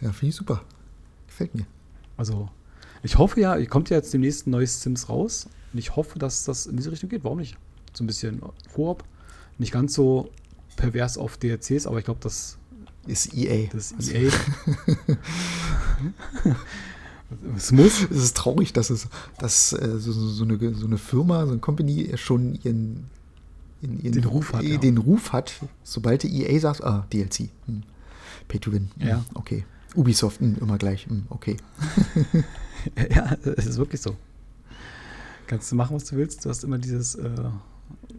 [0.00, 0.62] Ja, finde ich super.
[1.26, 1.66] Gefällt mir.
[2.16, 2.48] Also,
[3.02, 5.46] ich hoffe ja, kommt ja jetzt demnächst ein neues Sims raus.
[5.72, 7.24] Und ich hoffe, dass das in diese Richtung geht.
[7.24, 7.56] Warum nicht?
[7.94, 8.42] So ein bisschen
[8.74, 9.04] Koop.
[9.58, 10.28] Nicht ganz so
[10.76, 12.58] pervers auf DLCs, aber ich glaube, das,
[13.06, 13.68] Ist EA.
[13.72, 14.30] das Also, EA.
[17.56, 18.02] es muss.
[18.10, 21.60] Es ist traurig, dass es, dass äh, so, so, eine, so eine Firma, so eine
[21.60, 23.04] Company schon ihren,
[23.82, 24.78] in, ihren Den Ruf hat, äh, ja.
[24.78, 27.82] den Ruf hat, sobald die EA sagt, ah, DLC, hm.
[28.48, 29.24] Pay to Win, hm, Ja.
[29.34, 29.64] okay.
[29.94, 31.56] Ubisoft, hm, immer gleich, hm, okay.
[33.14, 34.16] Ja, es ist wirklich so.
[35.46, 36.44] Kannst du machen, was du willst.
[36.44, 37.30] Du hast immer dieses, äh,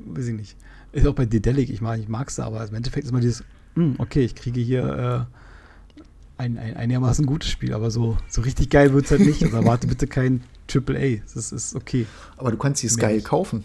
[0.06, 0.56] weiß ich nicht.
[0.94, 3.44] Ist auch bei Dedelic, ich mag, ich mag's da, aber im Endeffekt ist immer dieses,
[3.76, 8.70] hm, okay, ich kriege hier äh, ein, ein einigermaßen gutes Spiel, aber so, so richtig
[8.70, 9.44] geil wird's halt nicht.
[9.44, 10.42] Also erwarte bitte kein
[10.74, 11.22] AAA.
[11.34, 12.06] Das ist okay.
[12.38, 13.64] Aber du kannst dieses geil kaufen.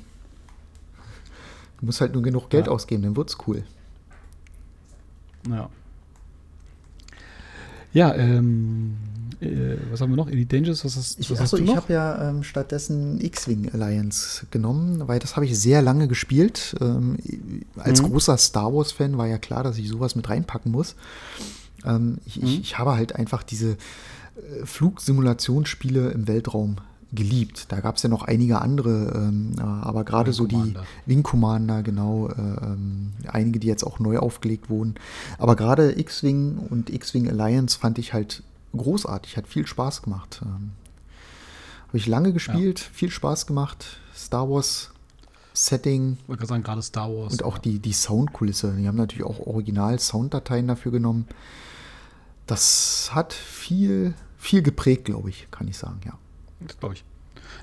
[1.80, 2.72] Du musst halt nur genug Geld Ja.
[2.72, 3.64] ausgeben, dann wird's cool.
[5.48, 5.68] Ja.
[7.92, 8.96] Ja, ähm,
[9.40, 10.28] äh, was haben wir noch?
[10.28, 13.70] Elite Dangerous, was hast, Ich, was achso, hast du ich habe ja ähm, stattdessen X-Wing
[13.72, 16.76] Alliance genommen, weil das habe ich sehr lange gespielt.
[16.80, 17.16] Ähm,
[17.76, 18.06] als Mhm.
[18.10, 20.96] großer Star Wars-Fan war ja klar, dass ich sowas mit reinpacken muss.
[21.84, 22.60] Ähm, ich, ich, Mhm.
[22.60, 23.76] ich habe halt einfach diese äh,
[24.64, 26.76] Flugsimulationsspiele im Weltraum
[27.12, 27.66] geliebt.
[27.72, 30.74] Da gab es ja noch einige andere, ähm, äh, aber gerade so die.
[31.06, 34.96] Wing Commander, genau, äh, ähm, einige, die jetzt auch neu aufgelegt wurden.
[35.38, 38.42] Aber gerade X-Wing und X-Wing Alliance fand ich halt
[38.76, 40.40] großartig, hat viel Spaß gemacht.
[40.44, 40.72] Ähm,
[41.88, 44.00] Habe ich lange gespielt, viel Spaß gemacht.
[44.14, 44.90] Star Wars
[45.54, 47.32] Setting Ich wollte gerade sagen, gerade Star Wars.
[47.32, 48.74] und auch die, die Soundkulisse.
[48.78, 51.26] Die haben natürlich auch Original-Sounddateien dafür genommen.
[52.46, 56.12] Das hat viel, viel geprägt, glaube ich, kann ich sagen, ja.
[56.66, 57.04] Das glaube ich.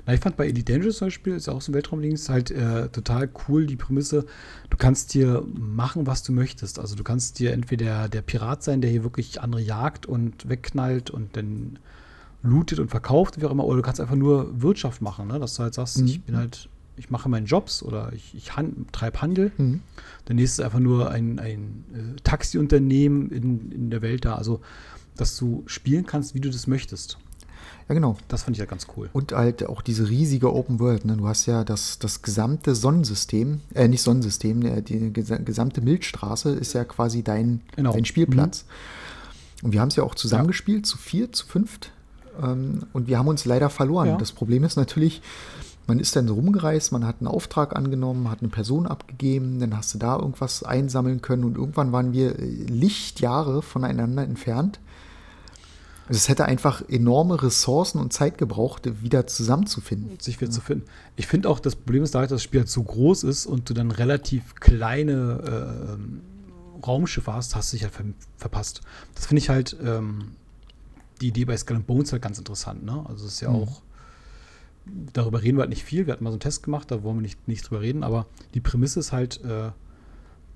[0.06, 2.50] Na, ich fand bei Elite Dangerous zum Beispiel, ist ja auch so ein Weltraumdings, halt
[2.50, 4.26] äh, total cool die Prämisse.
[4.70, 6.78] Du kannst dir machen, was du möchtest.
[6.78, 11.10] Also du kannst dir entweder der Pirat sein, der hier wirklich andere jagt und wegknallt
[11.10, 11.78] und dann
[12.42, 15.38] lootet und verkauft, wie auch immer, oder du kannst einfach nur Wirtschaft machen, ne?
[15.38, 16.06] dass du halt sagst, Mhm.
[16.06, 19.52] ich bin halt, ich mache meinen Jobs oder ich, ich han- treibe Handel.
[19.58, 19.80] Mhm.
[20.28, 24.34] Der nächste ist einfach nur ein, ein äh, Taxiunternehmen in, in der Welt da.
[24.36, 24.60] Also,
[25.16, 27.18] dass du spielen kannst, wie du das möchtest.
[27.88, 28.16] Ja, genau.
[28.28, 29.08] Das fand ich ja ganz cool.
[29.12, 31.04] Und halt auch diese riesige Open World.
[31.04, 31.16] Ne?
[31.16, 36.50] Du hast ja das, das gesamte Sonnensystem, äh, nicht Sonnensystem, äh, die gesa- gesamte Milchstraße
[36.50, 37.92] ist ja quasi dein, Genau.
[37.92, 38.64] dein Spielplatz.
[39.62, 41.92] Und wir haben es ja auch zusammengespielt, zu vier, zu fünft.
[42.42, 44.08] Ähm, und wir haben uns leider verloren.
[44.08, 44.16] Ja.
[44.16, 45.22] Das Problem ist natürlich,
[45.86, 49.76] man ist dann so rumgereist, man hat einen Auftrag angenommen, hat eine Person abgegeben, dann
[49.76, 54.80] hast du da irgendwas einsammeln können und irgendwann waren wir äh, Lichtjahre voneinander entfernt.
[56.08, 60.18] Also es hätte einfach enorme Ressourcen und Zeit gebraucht, wieder zusammenzufinden.
[60.20, 60.86] sich wieder zu finden.
[61.16, 63.68] Ich finde auch, das Problem ist dadurch, dass das Spiel halt so groß ist und
[63.68, 65.96] du dann relativ kleine
[66.78, 68.04] äh, Raumschiffe hast, hast du dich halt ver
[68.36, 68.82] verpasst.
[69.14, 70.32] Das finde ich halt ähm,
[71.20, 72.84] die Idee bei Skull and Bones halt ganz interessant.
[72.84, 73.04] Ne?
[73.08, 73.56] Also es ist ja Mhm.
[73.56, 73.82] auch,
[75.12, 76.06] darüber reden wir halt nicht viel.
[76.06, 78.26] Wir hatten mal so einen Test gemacht, da wollen wir nicht, nicht drüber reden, aber
[78.54, 79.70] die Prämisse ist halt äh,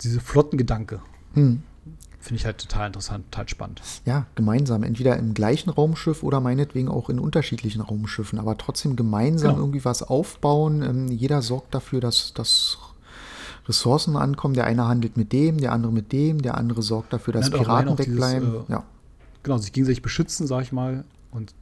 [0.02, 1.00] diese Flottengedanke.
[1.34, 1.62] Hm.
[2.18, 3.80] Finde ich halt total interessant, total spannend.
[4.04, 9.52] Ja, gemeinsam, entweder im gleichen Raumschiff oder meinetwegen auch in unterschiedlichen Raumschiffen, aber trotzdem gemeinsam
[9.52, 9.62] Genau.
[9.62, 10.82] irgendwie was aufbauen.
[10.82, 12.76] Ähm, jeder sorgt dafür, dass, dass
[13.66, 14.54] Ressourcen ankommen.
[14.54, 17.56] Der eine handelt mit dem, der andere mit dem, der andere sorgt dafür, dass Ja,
[17.58, 18.54] Piraten auch dieses, wegbleiben.
[18.68, 18.84] äh, ja.
[19.42, 21.04] Genau, sich gegenseitig beschützen, sag ich mal.
[21.30, 21.54] Und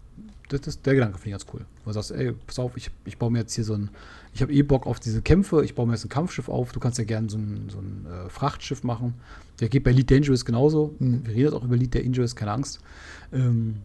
[0.49, 1.65] das ist, der Gedanke finde ich ganz cool.
[1.85, 3.91] Wo du sagst, ey, pass auf, ich, ich baue mir jetzt hier so ein,
[4.33, 6.81] ich habe eh Bock auf diese Kämpfe, ich baue mir jetzt ein Kampfschiff auf, du
[6.81, 9.15] kannst ja gerne so ein, so ein äh, Frachtschiff machen.
[9.61, 10.95] Der geht bei Elite Dangerous genauso.
[10.99, 11.27] Mhm.
[11.27, 12.81] Wir reden auch über Elite Dangerous, keine Angst.
[13.33, 13.79] Ähm,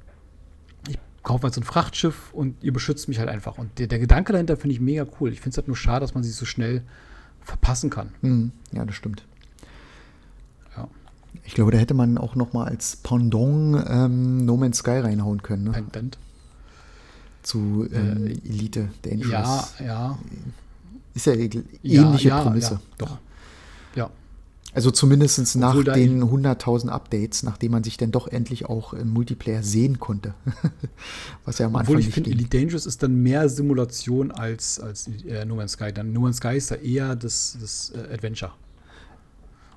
[0.88, 3.58] ich kaufe jetzt so ein Frachtschiff und ihr beschützt mich halt einfach.
[3.58, 5.32] Und der, der Gedanke dahinter finde ich mega cool.
[5.32, 6.84] Ich finde es halt nur schade, dass man sich so schnell
[7.42, 8.10] verpassen kann.
[8.22, 8.52] Mhm.
[8.72, 9.26] Ja, das stimmt.
[10.78, 10.88] Ja.
[11.44, 15.42] Ich glaube, da hätte man auch noch mal als Pendant ähm, No Man's Sky reinhauen
[15.42, 15.72] können, ne?
[15.72, 16.18] Pendant.
[17.44, 19.74] Zu ähm, Elite Dangerous.
[19.80, 20.20] Ja, ja.
[21.14, 22.74] Ist ja ähnliche ja, ja, Prämisse.
[22.74, 23.18] Ja, doch.
[23.96, 24.10] Ja.
[24.74, 29.62] Also zumindest nach den 100.000 Updates, nachdem man sich dann doch endlich auch im Multiplayer
[29.62, 30.34] sehen konnte.
[31.46, 32.32] Was ja am Anfang Obwohl ich finde.
[32.32, 35.94] Elite Dangerous ist dann mehr Simulation als, als äh, No Man's Sky.
[35.94, 38.52] Dann No Man's Sky ist da eher das, das äh, Adventure.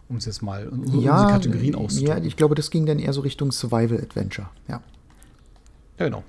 [0.08, 2.24] Um es jetzt mal um, um ja, die Kategorien ja, auszudrücken.
[2.24, 4.48] ich glaube, das ging dann eher so Richtung Survival Adventure.
[4.68, 4.80] Ja.
[5.98, 6.24] Ja, genau.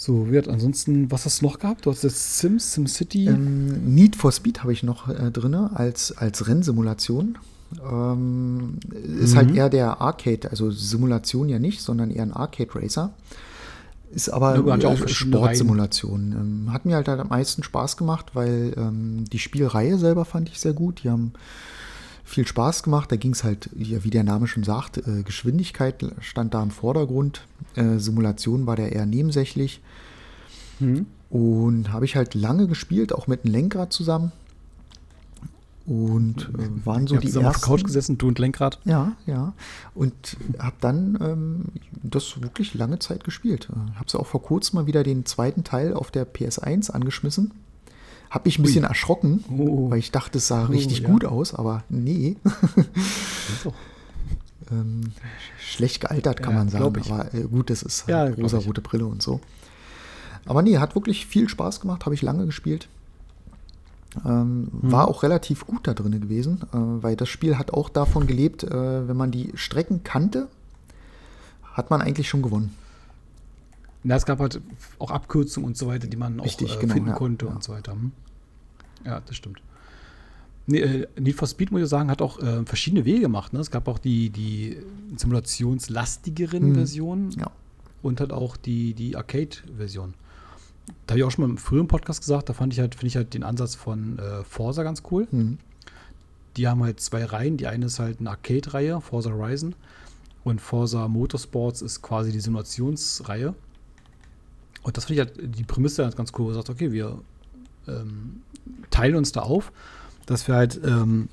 [0.00, 1.84] So, wird ansonsten, was hast du noch gehabt?
[1.84, 3.26] Du hast jetzt Sims, SimCity.
[3.26, 7.36] Ähm, Need for Speed habe ich noch äh, drin als, als Rennsimulation.
[7.82, 8.78] Ähm,
[9.20, 9.36] ist Mhm.
[9.36, 13.12] halt eher der Arcade, also Simulation ja nicht, sondern eher ein Arcade Racer.
[14.12, 16.32] Ist aber äh, Sportsimulation.
[16.66, 20.48] Ähm, hat mir halt, halt am meisten Spaß gemacht, weil ähm, die Spielreihe selber fand
[20.48, 21.02] ich sehr gut.
[21.02, 21.32] Die haben
[22.28, 23.10] viel Spaß gemacht.
[23.10, 26.70] Da ging es halt, ja, wie der Name schon sagt, äh, Geschwindigkeit stand da im
[26.70, 27.46] Vordergrund.
[27.74, 29.80] Äh, Simulation war da eher nebensächlich.
[30.78, 31.06] Mhm.
[31.30, 34.32] Und habe ich halt lange gespielt, auch mit einem Lenkrad zusammen.
[35.86, 37.70] Und äh, waren so habt die zusammen auf ersten.
[37.70, 38.78] der Couch gesessen, du und Lenkrad.
[38.84, 39.54] Ja, ja.
[39.94, 41.64] Und habe dann ähm,
[42.02, 43.70] das wirklich lange Zeit gespielt.
[43.94, 47.52] Habe es auch vor kurzem mal wieder den zweiten Teil auf der PS1 angeschmissen.
[48.30, 49.90] Habe mich ein bisschen erschrocken, Oh.
[49.90, 51.08] weil ich dachte, es sah Oh, richtig ja.
[51.08, 52.36] gut aus, aber nee.
[54.70, 55.12] Ähm,
[55.58, 56.84] schlecht gealtert, kann Ja, man sagen.
[56.84, 59.40] Aber äh, gut, das ist Ja, halt glaub rosa-rote Brille und so.
[60.44, 62.86] Aber nee, hat wirklich viel Spaß gemacht, habe ich lange gespielt.
[64.26, 64.92] Ähm, Mhm.
[64.92, 68.62] War auch relativ gut da drin gewesen, äh, weil das Spiel hat auch davon gelebt,
[68.62, 70.48] äh, wenn man die Strecken kannte,
[71.72, 72.74] hat man eigentlich schon gewonnen.
[74.04, 74.60] Na, es gab halt
[74.98, 77.52] auch Abkürzungen und so weiter, die man auch Richtig, äh, genau, finden ja, konnte ja.
[77.52, 77.92] und so weiter.
[77.92, 78.12] Hm.
[79.04, 79.60] Ja, das stimmt.
[80.66, 83.52] Nee, äh, Need for Speed, muss ich sagen, hat auch äh, verschiedene Wege gemacht.
[83.52, 83.60] Ne?
[83.60, 84.76] Es gab auch die, die
[85.16, 86.74] simulationslastigeren Hm.
[86.74, 87.50] Versionen Ja.
[88.02, 90.14] und halt auch die, die Arcade-Version.
[91.06, 93.06] Da habe ich auch schon mal im früheren Podcast gesagt, da fand ich halt, finde
[93.08, 95.26] ich halt den Ansatz von äh, Forza ganz cool.
[95.30, 95.58] Mhm.
[96.56, 97.56] Die haben halt zwei Reihen.
[97.56, 99.74] Die eine ist halt eine Arcade-Reihe, Forza Horizon.
[100.44, 103.54] Und Forza Motorsports ist quasi die Simulationsreihe.
[104.82, 107.18] Und das finde ich halt die Prämisse halt ganz cool, wo sagt, okay, wir
[107.86, 108.42] ähm,
[108.90, 109.72] teilen uns da auf,
[110.26, 111.28] dass wir halt ähm,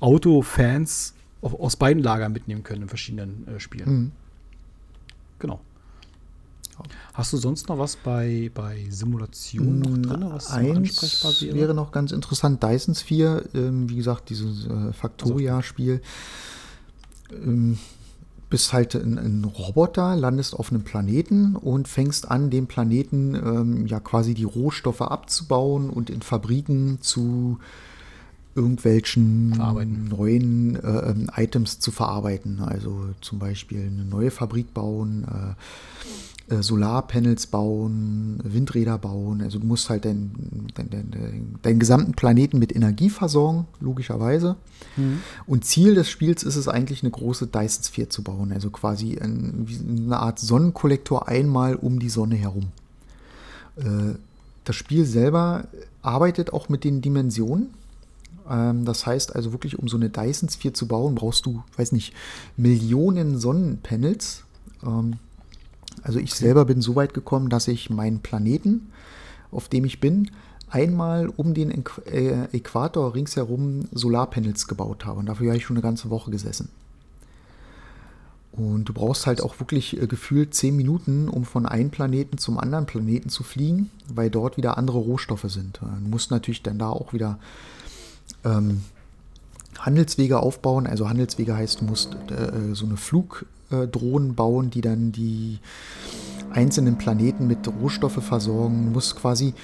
[0.00, 3.90] Autofans au- aus beiden Lagern mitnehmen können in verschiedenen äh, Spielen.
[3.90, 4.12] Mhm.
[5.38, 5.60] Genau.
[7.12, 11.54] Hast du sonst noch was bei, bei Simulation noch drin, was so Eins ansprechbar wäre?
[11.56, 16.00] wäre noch ganz interessant, Dyson Sphere, ähm, wie gesagt, dieses äh, Factoria-Spiel.
[17.32, 17.78] Ähm,
[18.50, 23.86] bist halt ein, ein Roboter, landest auf einem Planeten und fängst an, dem Planeten ähm,
[23.86, 27.58] ja quasi die Rohstoffe abzubauen und in Fabriken zu
[28.56, 30.08] irgendwelchen Verarbeiten.
[30.08, 32.60] neuen äh, ähm, Items zu verarbeiten.
[32.60, 35.54] Also zum Beispiel eine neue Fabrik bauen, äh, äh,
[36.60, 39.40] Solarpanels bauen, Windräder bauen.
[39.42, 44.56] Also du musst halt deinen dein, dein, dein, deinen gesamten Planeten mit Energie versorgen, logischerweise.
[45.46, 48.52] Und Ziel des Spiels ist es eigentlich, eine große Dyson Sphere zu bauen.
[48.52, 49.66] Also quasi ein,
[50.06, 52.68] eine Art Sonnenkollektor einmal um die Sonne herum.
[53.76, 54.14] Äh,
[54.64, 55.68] das Spiel selber
[56.02, 57.68] arbeitet auch mit den Dimensionen.
[58.48, 61.92] Ähm, das heißt also wirklich, um so eine Dyson Sphere zu bauen, brauchst du, weiß
[61.92, 62.14] nicht,
[62.56, 64.44] Millionen Sonnenpanels.
[66.02, 68.90] Also ich selber bin so weit gekommen, dass ich meinen Planeten,
[69.50, 70.30] auf dem ich bin,
[70.70, 75.18] einmal um den äh, Äquator ringsherum Solarpanels gebaut habe.
[75.18, 76.68] Und dafür habe ich schon eine ganze Woche gesessen.
[78.52, 82.58] Und du brauchst halt auch wirklich äh, gefühlt zehn Minuten, um von einem Planeten zum
[82.58, 85.78] anderen Planeten zu fliegen, weil dort wieder andere Rohstoffe sind.
[85.78, 87.38] Äh, Du musst natürlich dann da auch wieder
[88.44, 88.82] ähm,
[89.78, 90.86] Handelswege aufbauen.
[90.86, 92.96] Also Handelswege heißt, du musst äh, so eine
[93.70, 95.58] Flugdrohnen bauen, die dann die
[96.50, 98.86] einzelnen Planeten mit Rohstoffe versorgen.
[98.86, 99.54] Du musst quasi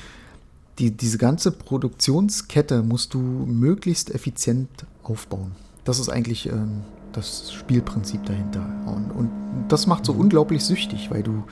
[0.79, 4.69] die, diese ganze Produktionskette musst du möglichst effizient
[5.03, 5.53] aufbauen.
[5.85, 8.65] Das ist eigentlich ähm, das Spielprinzip dahinter.
[8.87, 9.31] Und, und
[9.69, 11.45] das macht so unglaublich süchtig, weil du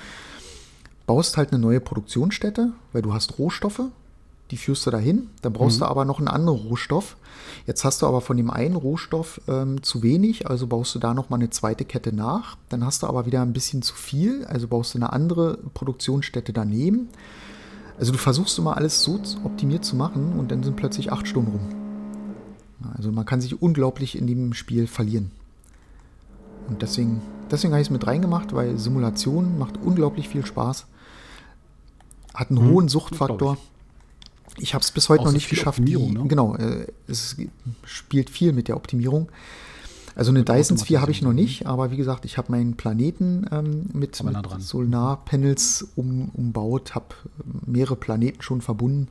[1.07, 3.83] baust halt eine neue Produktionsstätte, weil du hast Rohstoffe
[4.51, 5.31] die führst du dahin.
[5.43, 7.17] Dann brauchst du aber noch einen anderen Rohstoff.
[7.67, 11.15] Jetzt hast du aber von dem einen Rohstoff ähm, zu wenig, also baust du da
[11.15, 12.57] noch mal eine zweite Kette nach.
[12.69, 16.53] Dann hast du aber wieder ein bisschen zu viel, also baust du eine andere Produktionsstätte
[16.53, 17.09] daneben.
[17.99, 21.53] Also du versuchst immer alles so optimiert zu machen und dann sind plötzlich acht Stunden
[21.53, 21.69] rum.
[22.97, 25.31] Also man kann sich unglaublich in dem Spiel verlieren.
[26.69, 30.87] Und deswegen, deswegen habe ich es mit reingemacht, weil Simulation macht unglaublich viel Spaß.
[32.35, 33.57] Hat einen Mhm, hohen Suchtfaktor.
[34.59, 35.79] Ich habe es bis heute noch nicht geschafft.
[35.81, 36.25] Optimierung, ne?
[36.27, 37.37] Genau, äh, es
[37.85, 39.29] spielt viel mit der Optimierung.
[40.17, 42.77] Also eine Dyson Sphere habe ich noch Automatisierung, nicht, aber wie gesagt, ich habe meinen
[42.77, 44.61] Planeten ähm, mit, nah mit dran.
[44.61, 47.07] Solarpanels um, umbaut, habe
[47.67, 49.09] mehrere Planeten schon verbunden.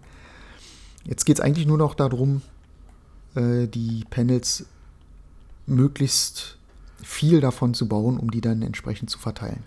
[1.04, 2.42] Jetzt geht es eigentlich nur noch darum,
[3.36, 4.66] äh, die Panels
[5.66, 6.58] möglichst
[7.02, 9.64] viel davon zu bauen, um die dann entsprechend zu verteilen.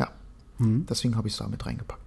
[0.00, 0.10] Ja,
[0.58, 0.86] Mhm.
[0.88, 2.03] deswegen habe ich es da mit reingepackt.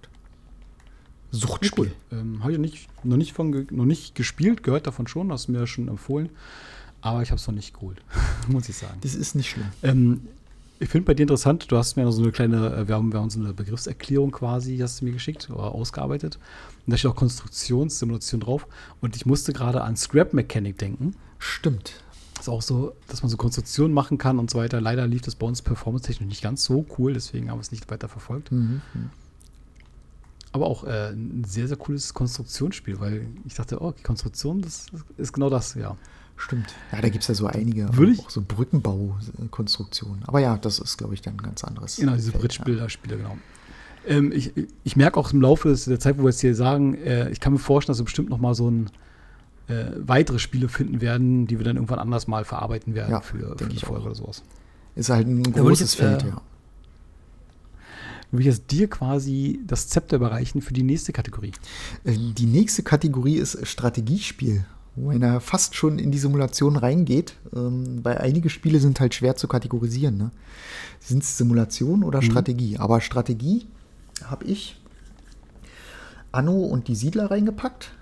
[1.32, 1.92] Ja, Suchtspiel.
[2.10, 2.18] cool.
[2.18, 5.52] Ähm, habe ich nicht, noch, nicht von, noch nicht gespielt, gehört davon schon, hast du
[5.52, 6.30] mir schon empfohlen.
[7.00, 8.02] Aber ich habe es noch nicht geholt,
[8.48, 8.98] muss ich sagen.
[9.02, 9.66] Das ist nicht schlimm.
[9.82, 10.20] Ähm,
[10.80, 13.12] ich finde bei dir interessant, du hast mir noch so eine kleine, äh, wir haben,
[13.12, 16.38] wir haben so eine Begriffserklärung quasi, hast du mir geschickt oder ausgearbeitet.
[16.86, 18.66] Und da steht auch Konstruktionssimulation drauf.
[19.00, 21.14] Und ich musste gerade an Scrap Mechanic denken.
[21.38, 22.02] Stimmt.
[22.38, 24.80] ist auch so, dass man so Konstruktionen machen kann und so weiter.
[24.80, 27.90] Leider lief das bei uns performance-technisch nicht ganz so cool, deswegen haben wir es nicht
[27.90, 28.52] weiter verfolgt.
[28.52, 28.80] Mhm.
[30.52, 34.86] Aber auch äh, ein sehr, sehr cooles Konstruktionsspiel, weil ich dachte, oh, die Konstruktion, das
[35.16, 35.96] ist genau das, ja.
[36.36, 36.72] Stimmt.
[36.92, 40.22] Ja, da gibt es ja so einige, Würde ich- auch so Brückenbaukonstruktionen.
[40.26, 41.96] Aber ja, das ist, glaube ich, dann ein ganz anderes.
[41.96, 43.36] Genau, diese Feld, Bridge-Bilder-Spiele, genau.
[44.06, 44.52] Ähm, ich
[44.84, 47.40] ich merke auch im Laufe des, der Zeit, wo wir jetzt hier sagen, äh, ich
[47.40, 48.90] kann mir vorstellen, dass wir bestimmt noch mal so ein
[49.66, 53.56] äh, weitere Spiele finden werden, die wir dann irgendwann anders mal verarbeiten werden Ja, für,
[53.58, 54.42] für eine Folge oder sowas.
[54.46, 55.00] ja.
[55.00, 56.40] Ist halt ein großes jetzt, Feld, äh, ja.
[58.30, 61.52] Will ich jetzt dir quasi das Zepter überreichen für die nächste Kategorie.
[62.04, 68.04] Äh, Die nächste Kategorie ist Strategiespiel, wo einer fast schon in die Simulation reingeht, ähm,
[68.04, 70.18] weil einige Spiele sind halt schwer zu kategorisieren.
[70.18, 70.30] Ne?
[71.00, 72.76] Sind es Simulation oder Strategie?
[72.78, 73.66] Aber Strategie
[74.24, 74.78] habe ich
[76.32, 77.92] Anno und die Siedler reingepackt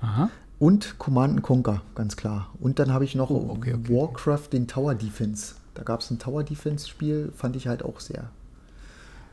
[0.00, 0.30] Aha.
[0.58, 2.50] und Command Conquer, ganz klar.
[2.60, 5.56] Und dann habe ich noch Oh, okay, okay, Warcraft, den Tower Defense.
[5.74, 8.30] Da gab es ein Tower Defense Spiel, fand ich halt auch sehr,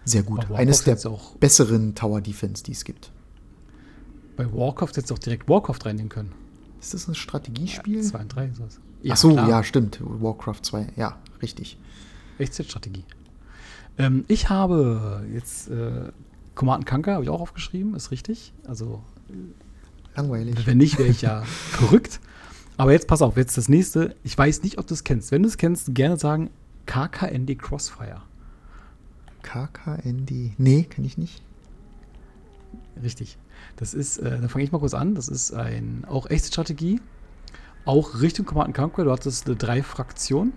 [0.05, 0.49] sehr gut.
[0.51, 0.97] Eines der
[1.39, 3.11] besseren Tower Defense, die es gibt.
[4.35, 6.31] Bei Warcraft jetzt auch direkt Warcraft reinnehmen können.
[6.79, 8.01] Ist das ein Strategiespiel?
[8.01, 8.79] 2 und 3 sowas.
[9.09, 9.49] Ach so, klar.
[9.49, 9.99] ja, stimmt.
[10.01, 11.77] Warcraft 2, ja, richtig.
[12.39, 13.05] Echtzeitstrategie.
[13.97, 16.11] Ähm, ich habe jetzt äh,
[16.55, 18.53] Command Conquer, habe ich auch aufgeschrieben, ist richtig.
[18.65, 19.03] Also,
[20.15, 20.65] Langweilig.
[20.65, 22.19] wenn nicht, wäre ich ja verrückt.
[22.77, 24.15] Aber jetzt pass auf, jetzt das nächste.
[24.23, 25.31] Ich weiß nicht, ob du es kennst.
[25.31, 26.49] Wenn du es kennst, gerne sagen
[26.87, 28.23] KKND Crossfire.
[29.41, 30.53] KKND.
[30.57, 31.41] Nee, kann ich nicht.
[33.01, 33.37] Richtig.
[33.75, 35.15] Das ist, äh, da fange ich mal kurz an.
[35.15, 36.99] Das ist ein auch echte Strategie.
[37.85, 39.03] Auch Richtung Command Conquer.
[39.05, 40.53] Du hattest eine drei Fraktion.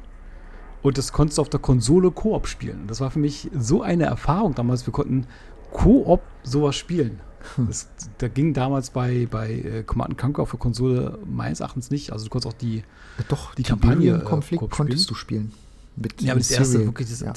[0.82, 2.86] Und das konntest du auf der Konsole Koop spielen.
[2.86, 4.86] Das war für mich so eine Erfahrung damals.
[4.86, 5.26] Wir konnten
[5.72, 7.20] Koop sowas spielen.
[7.56, 12.12] Das, da ging damals bei, bei äh, Command Conquer auf der Konsole meines Erachtens nicht.
[12.12, 15.52] Also du konntest auch die, Ja, doch, Die Kampagne, äh, Konflikt konntest du spielen.
[15.96, 17.32] Mit Ja, aber das erste wirklich, das, ja.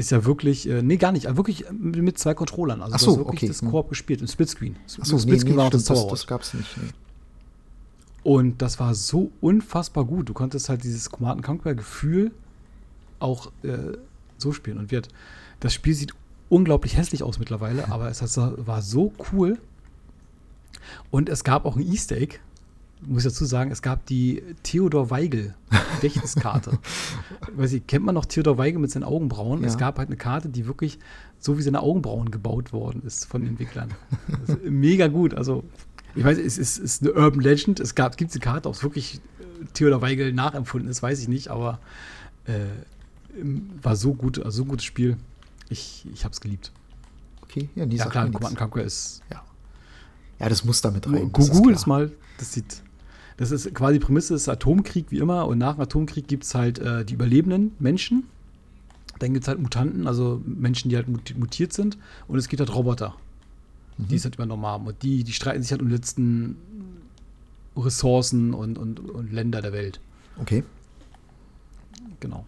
[0.00, 2.82] Ist ja wirklich, äh, nee, gar nicht, aber wirklich mit, mit zwei Controllern.
[2.82, 3.70] Also Ach so, hast wirklich okay, das hm.
[3.70, 4.76] Koop gespielt, im Splitscreen.
[5.00, 6.12] Ach so, Splitscreen nee, war auch das das, Zauberwort.
[6.12, 6.76] das gab es nicht.
[6.76, 6.88] Nee.
[8.22, 10.28] Und das war so unfassbar gut.
[10.28, 12.32] Du konntest halt dieses Command Conquer Gefühl
[13.18, 13.96] auch äh,
[14.38, 14.78] so spielen.
[14.78, 15.08] Und wird,
[15.60, 16.14] das Spiel sieht
[16.48, 19.58] unglaublich hässlich aus mittlerweile, aber es war so cool.
[21.10, 22.38] Und es gab auch ein Easter Egg,
[23.02, 25.54] muss ich dazu sagen, es gab die Theodor Weigel
[25.96, 26.78] Gedächtniskarte.
[27.54, 29.62] Weiß ich, kennt man noch Theodor Weigel mit seinen Augenbrauen?
[29.62, 29.68] Ja.
[29.68, 30.98] Es gab halt eine Karte, die wirklich
[31.38, 33.90] so wie seine Augenbrauen gebaut worden ist von den Entwicklern.
[34.64, 35.34] Mega gut.
[35.34, 35.64] Also,
[36.14, 37.80] ich weiß, es ist, ist eine Urban Legend.
[37.80, 41.28] Es gab, gibt die Karte, ob es wirklich äh, Theodor Weigel nachempfunden ist, weiß ich
[41.28, 41.80] nicht, aber
[42.46, 42.64] äh,
[43.82, 45.16] war so gut, also so ein gutes Spiel.
[45.68, 46.72] Ich, ich habe es geliebt.
[47.42, 48.56] Okay, ja, die Ja, klar, Command.
[48.56, 49.42] Conquer ist Ja.
[50.38, 51.32] ja, das muss damit rein.
[51.32, 52.82] Google ist es mal, das sieht.
[53.40, 56.54] Das ist quasi die Prämisse ist Atomkrieg wie immer und nach dem Atomkrieg gibt es
[56.54, 58.24] halt äh, die überlebenden Menschen.
[59.18, 61.96] Dann gibt es halt Mutanten, also Menschen, die halt mut- mutiert sind.
[62.28, 63.14] Und es gibt halt Roboter,
[63.96, 64.08] Mhm.
[64.08, 64.86] die es halt übernommen haben.
[64.86, 66.56] Und die, die streiten sich halt um die letzten
[67.76, 70.00] Ressourcen und, und, und Länder der Welt.
[70.38, 70.62] Okay.
[72.20, 72.44] Genau.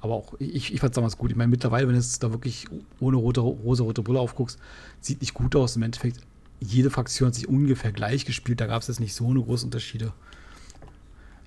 [0.00, 1.30] Aber auch, ich, ich fand es damals gut.
[1.30, 2.66] Ich meine, mittlerweile, wenn du es da wirklich
[3.00, 4.58] ohne rote, rosa-rote Brille aufguckst,
[5.00, 5.76] sieht nicht gut aus.
[5.76, 6.20] Im Endeffekt,
[6.60, 8.60] jede Fraktion hat sich ungefähr gleich gespielt.
[8.60, 10.12] Da gab es jetzt nicht so eine großen Unterschiede.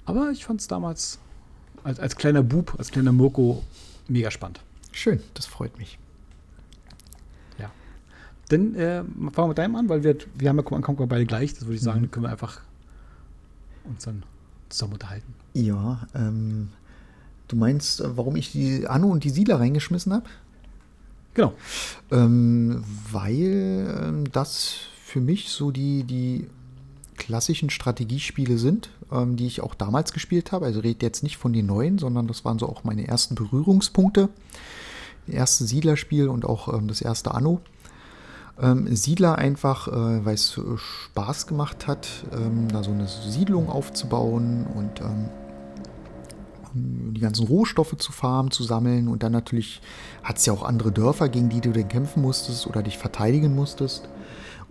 [0.05, 1.19] Aber ich fand es damals
[1.83, 3.63] als, als kleiner Bub, als kleiner Mirko,
[4.07, 4.59] mega spannend.
[4.91, 5.97] Schön, das freut mich.
[7.57, 7.71] Ja.
[8.49, 11.25] dann äh, fangen wir mit deinem an, weil wir, wir haben ja Command Conquer beide
[11.25, 11.53] gleich.
[11.53, 12.03] Das würde ich sagen, Mhm.
[12.03, 12.61] dann können wir einfach
[13.85, 14.23] uns dann
[14.69, 15.33] zusammen unterhalten.
[15.53, 16.69] Ja, ähm,
[17.47, 20.25] du meinst, äh, warum ich die Anno und die Siedler reingeschmissen habe?
[21.33, 21.53] Genau.
[22.11, 24.81] Ähm, weil ähm, das
[25.13, 26.47] für mich so die, die
[27.17, 30.65] klassischen Strategiespiele sind, ähm, die ich auch damals gespielt habe.
[30.65, 34.29] Also rede jetzt nicht von den neuen, sondern das waren so auch meine ersten Berührungspunkte.
[35.27, 37.61] Das erste Siedlerspiel und auch ähm, das erste Anno.
[38.59, 43.69] Ähm, Siedler einfach, äh, weil es äh, Spaß gemacht hat, ähm, da so eine Siedlung
[43.69, 45.29] aufzubauen und ähm,
[46.73, 49.79] die ganzen Rohstoffe zu farmen, zu sammeln und dann natürlich
[50.23, 53.53] hat es ja auch andere Dörfer, gegen die du dann kämpfen musstest oder dich verteidigen
[53.53, 54.09] musstest.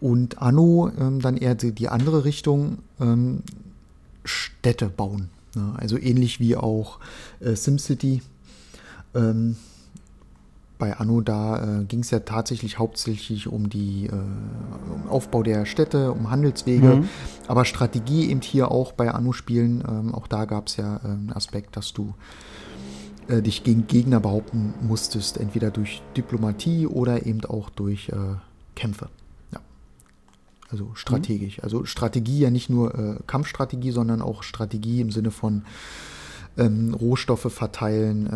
[0.03, 3.43] Und Anno ähm, dann eher die, die andere Richtung, ähm,
[4.25, 5.31] Städte bauen.
[5.55, 5.75] Ne?
[5.77, 6.99] Also ähnlich wie auch
[7.39, 8.21] äh, SimCity.
[9.15, 9.55] Ähm,
[10.79, 15.67] bei Anno, da äh, ging es ja tatsächlich hauptsächlich um die äh, um Aufbau der
[15.67, 17.09] Städte, um Handelswege, Mhm.
[17.47, 21.33] aber Strategie eben hier auch bei Anno-Spielen, ähm, auch da gab es ja äh, einen
[21.33, 22.15] Aspekt, dass du
[23.29, 28.17] äh, dich gegen Gegner behaupten musstest, entweder durch Diplomatie oder eben auch durch äh,
[28.75, 29.09] Kämpfe.
[30.73, 31.63] Also strategisch.
[31.63, 35.65] Also Strategie ja nicht nur äh, Kampfstrategie, sondern auch Strategie im Sinne von
[36.57, 38.29] ähm, Rohstoffe verteilen,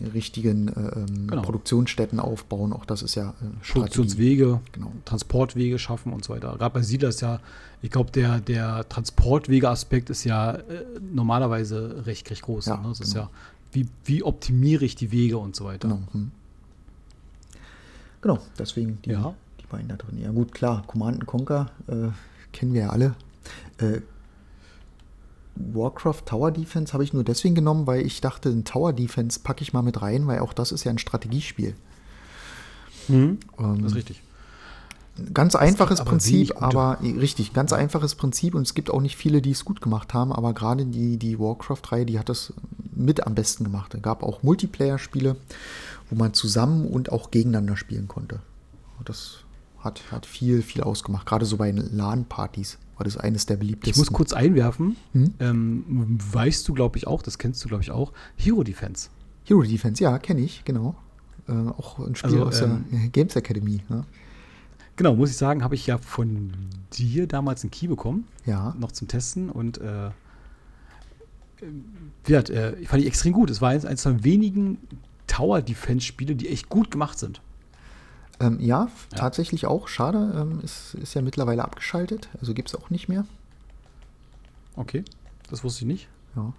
[0.00, 1.42] ähm, richtigen äh, ähm, Genau.
[1.42, 2.72] Produktionsstätten aufbauen.
[2.72, 3.72] Auch das ist ja äh.
[3.72, 4.92] Produktionswege, Genau.
[5.04, 6.54] Transportwege schaffen und so weiter.
[6.56, 7.40] Gerade bei Siedler ist ja,
[7.82, 12.66] ich glaube, der, der Transportwege-Aspekt ist ja äh, normalerweise recht, recht groß.
[12.66, 12.88] Ja, ne?
[12.88, 13.26] Das ist genau.
[13.26, 13.30] ja,
[13.72, 15.88] wie, wie optimiere ich die Wege und so weiter.
[15.88, 16.02] Genau.
[16.12, 16.30] Hm.
[18.22, 19.34] Genau, deswegen die, Ja.
[19.72, 20.20] Die beiden da drin.
[20.20, 22.08] Ja gut, klar, Command Conquer äh,
[22.52, 23.14] kennen wir ja alle.
[23.78, 24.00] Äh,
[25.54, 29.62] Warcraft Tower Defense habe ich nur deswegen genommen, weil ich dachte, ein Tower Defense packe
[29.62, 31.74] ich mal mit rein, weil auch das ist ja ein Strategiespiel.
[33.08, 33.38] Mhm.
[33.58, 34.22] Ähm, Das ist richtig.
[35.34, 39.16] Ganz einfaches aber Prinzip, aber eh, richtig, ganz einfaches Prinzip und es gibt auch nicht
[39.16, 42.54] viele, die es gut gemacht haben, aber gerade die, die Warcraft-Reihe, die hat das
[42.94, 43.94] mit am besten gemacht.
[43.94, 45.36] Es gab auch Multiplayer-Spiele,
[46.08, 48.40] wo man zusammen und auch gegeneinander spielen konnte.
[49.04, 49.40] Das
[49.82, 51.26] hat, hat viel, viel ausgemacht.
[51.26, 54.00] Gerade so bei LAN-Partys war das eines der Ich beliebtesten.
[54.00, 55.34] muss kurz einwerfen, Hm?
[55.40, 59.08] ähm, weißt du, glaube ich, auch, das kennst du, glaube ich, auch, Hero Defense.
[59.44, 60.94] Hero Defense, ja, kenne ich, genau.
[61.48, 63.80] Äh, auch ein Spiel Also, aus ähm, der Games Academy.
[63.88, 64.04] Ja.
[64.96, 66.52] Genau, muss ich sagen, habe ich ja von
[66.92, 68.74] dir damals einen Key bekommen, ja.
[68.78, 70.10] noch zum Testen und äh,
[71.60, 73.50] wie gesagt, äh, ich fand die extrem gut.
[73.50, 74.78] Es war eins, eins von wenigen
[75.28, 77.40] Tower-Defense-Spiele, die echt gut gemacht sind.
[78.42, 79.18] Ähm, ja, Ja.
[79.18, 79.88] tatsächlich auch.
[79.88, 82.28] Schade, ähm, ist, ist ja mittlerweile abgeschaltet.
[82.40, 83.24] Also gibt es auch nicht mehr.
[84.76, 85.04] Okay,
[85.50, 86.08] das wusste ich nicht.
[86.36, 86.52] Ja.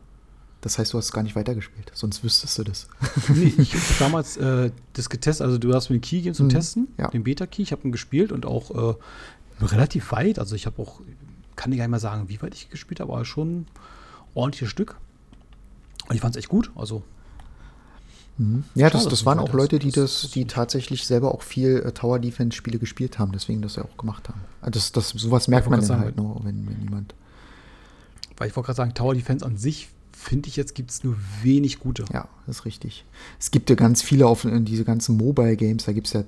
[0.62, 2.88] Das heißt, du hast gar nicht weitergespielt, sonst wüsstest du das.
[3.30, 6.46] Nee, ich habe damals äh, das getestet, also du hast mir den Key gegeben zum
[6.46, 7.10] Mhm, Testen, ja.
[7.10, 8.96] den Beta-Key, ich habe ihn gespielt und auch äh,
[9.66, 11.02] relativ weit, also ich habe auch,
[11.58, 13.68] kann dir gar nicht mal sagen, wie weit ich gespielt habe, aber schon ein
[14.36, 14.96] ordentliches Stück.
[16.08, 17.04] Und ich fand es echt gut, also
[18.38, 18.64] Mhm.
[18.76, 21.92] Ja, Schade, das, das waren auch Leute, die das- die tatsächlich selber auch viel äh,
[21.92, 24.42] Tower Defense Spiele gespielt haben, deswegen das ja auch gemacht haben.
[24.62, 27.14] Also Das, das, sowas merkt man dann halt nur, wenn, wenn jemand.
[28.38, 31.16] Weil ich wollte gerade sagen, Tower Defense an sich, finde ich jetzt, gibt es nur
[31.44, 32.06] wenig gute.
[32.12, 33.06] Ja, das ist richtig.
[33.40, 36.24] Es gibt ja ganz viele auf äh, diese ganzen Mobile Games, da gibt es ja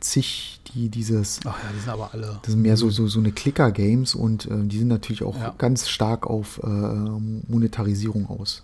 [0.00, 1.40] zig, die dieses.
[1.46, 2.38] Ach ja, die sind aber alle.
[2.42, 5.54] Das sind mehr so, so, so eine Clicker-Games und äh, die sind natürlich auch Ja.
[5.56, 8.62] ganz stark auf äh, Monetarisierung aus.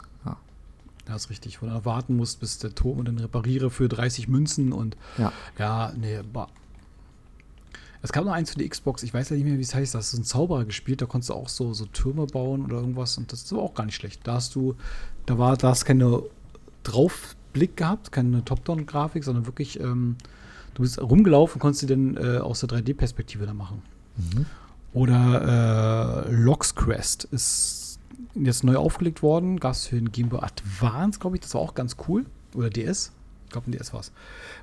[1.08, 1.62] Ja, ist richtig.
[1.62, 5.32] Wo du warten musst, bis der Turm und dann repariere für 30 Münzen und Ja.
[5.58, 6.48] ja, nee, bah.
[8.04, 9.94] Es gab noch eins für die Xbox, ich weiß ja nicht mehr, wie es heißt,
[9.94, 12.76] da hast du einen Zauberer gespielt, da konntest du auch so, so Türme bauen oder
[12.76, 14.20] irgendwas und das war auch gar nicht schlecht.
[14.24, 14.74] Da hast du,
[15.26, 16.22] da war, da hast keine
[16.82, 20.16] Draufblick gehabt, keine Top-Down-Grafik, sondern wirklich, ähm,
[20.74, 23.82] du bist rumgelaufen, konntest du dann äh, aus der 3D-Perspektive da machen.
[24.16, 24.46] Mhm.
[24.94, 27.81] Oder äh, Lox Quest ist
[28.34, 29.60] jetzt neu aufgelegt worden.
[29.60, 31.42] Gab es für den Game Boy Advance, glaube ich.
[31.42, 32.26] Das war auch ganz cool.
[32.54, 33.12] Oder DS.
[33.46, 34.12] Ich glaube, ein DS war es.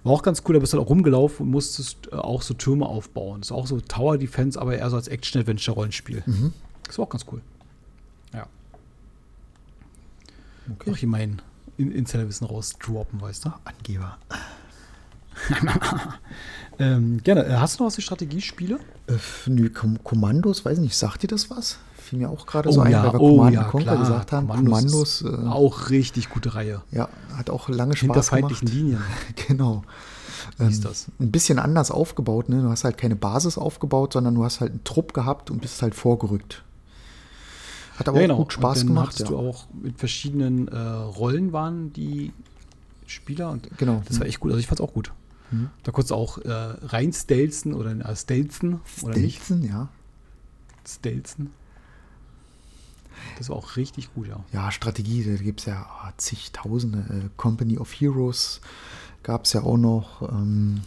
[0.03, 0.53] War auch ganz cool.
[0.53, 3.41] Da bist du halt auch rumgelaufen und musstest äh, auch so Türme aufbauen.
[3.41, 6.23] Das ist auch so Tower Defense, aber eher so als Action-Adventure-Rollenspiel.
[6.25, 6.53] Mhm.
[6.83, 7.41] Das war auch ganz cool.
[8.33, 8.47] Ja.
[10.73, 10.89] Okay.
[10.89, 11.41] Noch hier mein
[11.77, 13.53] In Insiderwissen rausdroppen, weißt du?
[13.63, 14.17] Angeber.
[16.81, 17.45] Ähm, gerne.
[17.45, 18.79] Äh, Hast du noch was für Strategiespiele?
[19.07, 19.13] Äh,
[19.47, 21.77] nö, Kom Kommandos, weiß nicht, sagt dir das was?
[21.97, 24.31] Fiel mir auch gerade Oh so ein, ja, weil wir oh Command ja, Conquer gesagt
[24.31, 24.47] haben.
[24.47, 26.81] Kommandos Kommandos, äh, Auch richtig gute Reihe.
[26.91, 28.25] ja, hat auch lange Spaß gemacht.
[28.27, 29.01] feindlichen Linien.
[29.47, 29.83] Genau.
[30.57, 31.07] Wie ist das?
[31.19, 32.61] Ein bisschen anders aufgebaut, ne?
[32.61, 35.81] Du hast halt keine Basis aufgebaut, sondern du hast halt einen Trupp gehabt und bist
[35.81, 36.63] halt vorgerückt.
[37.97, 38.37] Hat aber Ja, auch genau.
[38.37, 39.07] gut Spaß und dann gemacht.
[39.07, 39.27] hattest Ja.
[39.27, 42.31] du auch mit verschiedenen äh, Rollen waren die
[43.05, 44.01] Spieler und Genau.
[44.07, 44.51] das war echt gut.
[44.51, 45.11] Also ich fand's auch gut.
[45.51, 45.69] Mhm.
[45.83, 49.43] Da konntest du auch äh, rein stelzen oder äh, stelzen oder nicht.
[49.43, 49.89] Stelzen, ja.
[50.87, 51.51] Stelzen.
[53.37, 54.43] Das war auch richtig gut, ja.
[54.53, 56.99] Ja, Strategie, da gibt es ja oh, zigtausende.
[56.99, 58.61] Äh, Company of Heroes
[59.23, 60.21] gab es ja auch noch.
[60.29, 60.81] Ähm,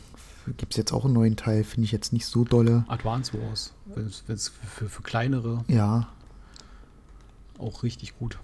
[0.57, 2.85] gibt es jetzt auch einen neuen Teil, finde ich jetzt nicht so dolle.
[2.89, 6.09] Advance Wars, wenn es für, für kleinere Ja,
[7.59, 8.39] auch richtig gut.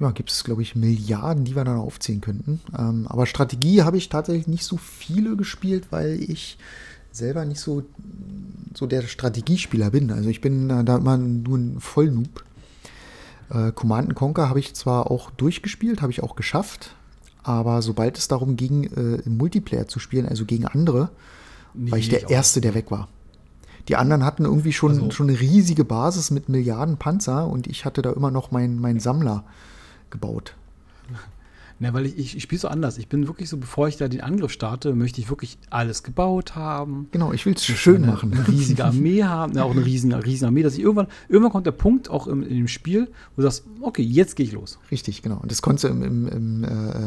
[0.00, 2.60] Ja gibt es, glaube ich, Milliarden, die wir dann aufzählen könnten.
[2.76, 6.58] Ähm, aber Strategie habe ich tatsächlich nicht so viele gespielt, weil ich
[7.12, 7.82] selber nicht so,
[8.74, 10.10] so der Strategiespieler bin.
[10.10, 12.44] Also ich bin da immer nur ein Vollnoob.
[13.50, 16.94] Äh, Command Conquer habe ich zwar auch durchgespielt, habe ich auch geschafft,
[17.42, 21.10] aber sobald es darum ging, äh, im Multiplayer zu spielen, also gegen andere,
[21.74, 22.30] war ich der auch.
[22.30, 23.08] Erste, der weg war.
[23.88, 27.84] Die anderen hatten irgendwie schon, Also- schon eine riesige Basis mit Milliarden Panzer und ich
[27.84, 29.42] hatte da immer noch meinen mein Sammler
[30.10, 30.54] gebaut.
[31.82, 32.98] Ne, weil ich, ich, ich spiele so anders.
[32.98, 36.54] Ich bin wirklich so, bevor ich da den Angriff starte, möchte ich wirklich alles gebaut
[36.54, 37.08] haben.
[37.10, 38.34] Genau, ich will es schön machen.
[38.34, 41.64] Eine riesige Armee haben, ja, auch eine riesige, riesige Armee, dass ich irgendwann, irgendwann kommt
[41.64, 44.78] der Punkt auch im, in dem Spiel, wo du sagst, okay, jetzt gehe ich los.
[44.90, 45.38] Richtig, genau.
[45.38, 47.02] Und das konntest du im, im, im, äh,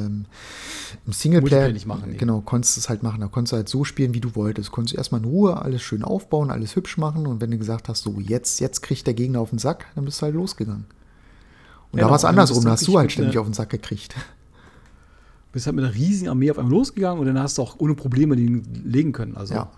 [1.05, 2.17] im Singleplayer nicht machen, nee.
[2.17, 3.21] Genau, konntest du es halt machen.
[3.21, 4.71] Da konntest du halt so spielen, wie du wolltest.
[4.71, 7.27] Konntest du erstmal in Ruhe alles schön aufbauen, alles hübsch machen.
[7.27, 10.05] Und wenn du gesagt hast, so jetzt, jetzt kriegt der Gegner auf den Sack, dann
[10.05, 10.85] bist du halt losgegangen.
[11.93, 13.53] Und Ja, da war es dann andersrum, du da hast du halt ständig auf den
[13.53, 14.15] Sack gekriegt.
[15.51, 17.93] Bist halt mit einer riesigen Armee auf einmal losgegangen und dann hast du auch ohne
[17.93, 19.37] Probleme den legen können.
[19.37, 19.71] Also, Ja.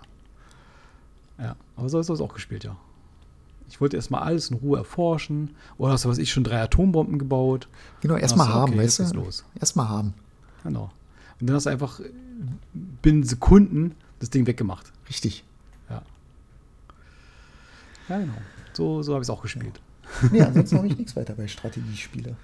[1.38, 1.56] ja.
[1.76, 2.74] Aber so hast du es auch gespielt, ja.
[3.68, 5.50] Ich wollte erstmal alles in Ruhe erforschen.
[5.76, 7.68] Oder hast du, was ich, schon drei Atombomben gebaut.
[8.00, 9.22] Genau, erstmal haben, okay, weißt du?
[9.60, 10.14] Erstmal haben.
[10.62, 10.90] Genau.
[11.40, 12.10] Und dann hast du einfach äh,
[13.02, 14.90] binnen Sekunden das Ding weggemacht.
[15.10, 15.44] Richtig.
[15.90, 16.02] Ja.
[18.08, 18.32] Ja, genau.
[18.72, 19.80] So, so habe ich es auch gespielt.
[20.30, 22.36] Nee, ansonsten habe ich nichts weiter bei Strategiespiele.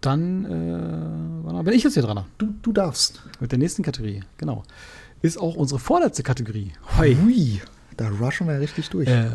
[0.00, 2.24] Dann äh, bin ich jetzt hier dran.
[2.38, 3.22] Du, du darfst.
[3.40, 4.24] Mit der nächsten Kategorie.
[4.36, 4.64] Genau.
[5.22, 6.72] Ist auch unsere vorletzte Kategorie.
[6.98, 7.16] Hoi.
[7.22, 7.60] Hui,
[7.96, 9.06] da rushen wir richtig durch.
[9.08, 9.30] Äh,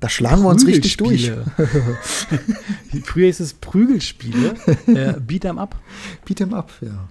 [0.00, 1.32] da schlagen wir uns richtig durch.
[3.04, 4.54] Früher hieß es Prügelspiele.
[4.88, 5.76] äh, Beat 'em up.
[6.26, 7.08] Beat 'em up, ja.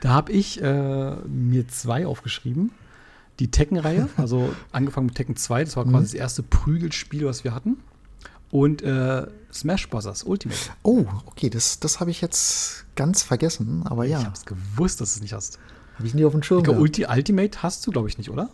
[0.00, 2.70] Da habe ich äh, mir zwei aufgeschrieben.
[3.40, 5.90] Die Tekken-Reihe, also angefangen mit Tekken 2, das war Mhm.
[5.90, 7.78] quasi das erste Prügelspiel, was wir hatten.
[8.52, 10.22] Und äh, Smash Bros.
[10.24, 10.58] Ultimate.
[10.82, 15.00] Oh, okay, das, das habe ich jetzt ganz vergessen, aber Ich ja, habe es gewusst,
[15.00, 15.58] dass du es nicht hast.
[15.96, 16.80] habe ich nie auf dem Schirm Ich gehabt.
[16.80, 18.50] Ulti Ultimate hast du, glaube ich, nicht, oder?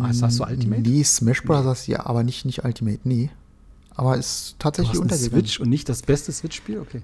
[0.00, 0.82] Hast- hast du Ultimate?
[0.82, 1.86] Nee, Smash Bros.
[1.86, 3.30] ja, aber nicht, nicht Ultimate, nee.
[3.94, 5.40] Aber ist Du tatsächlich hast eine untergegangen.
[5.46, 6.78] Switch und nicht das beste Switch-Spiel?
[6.80, 7.02] Okay.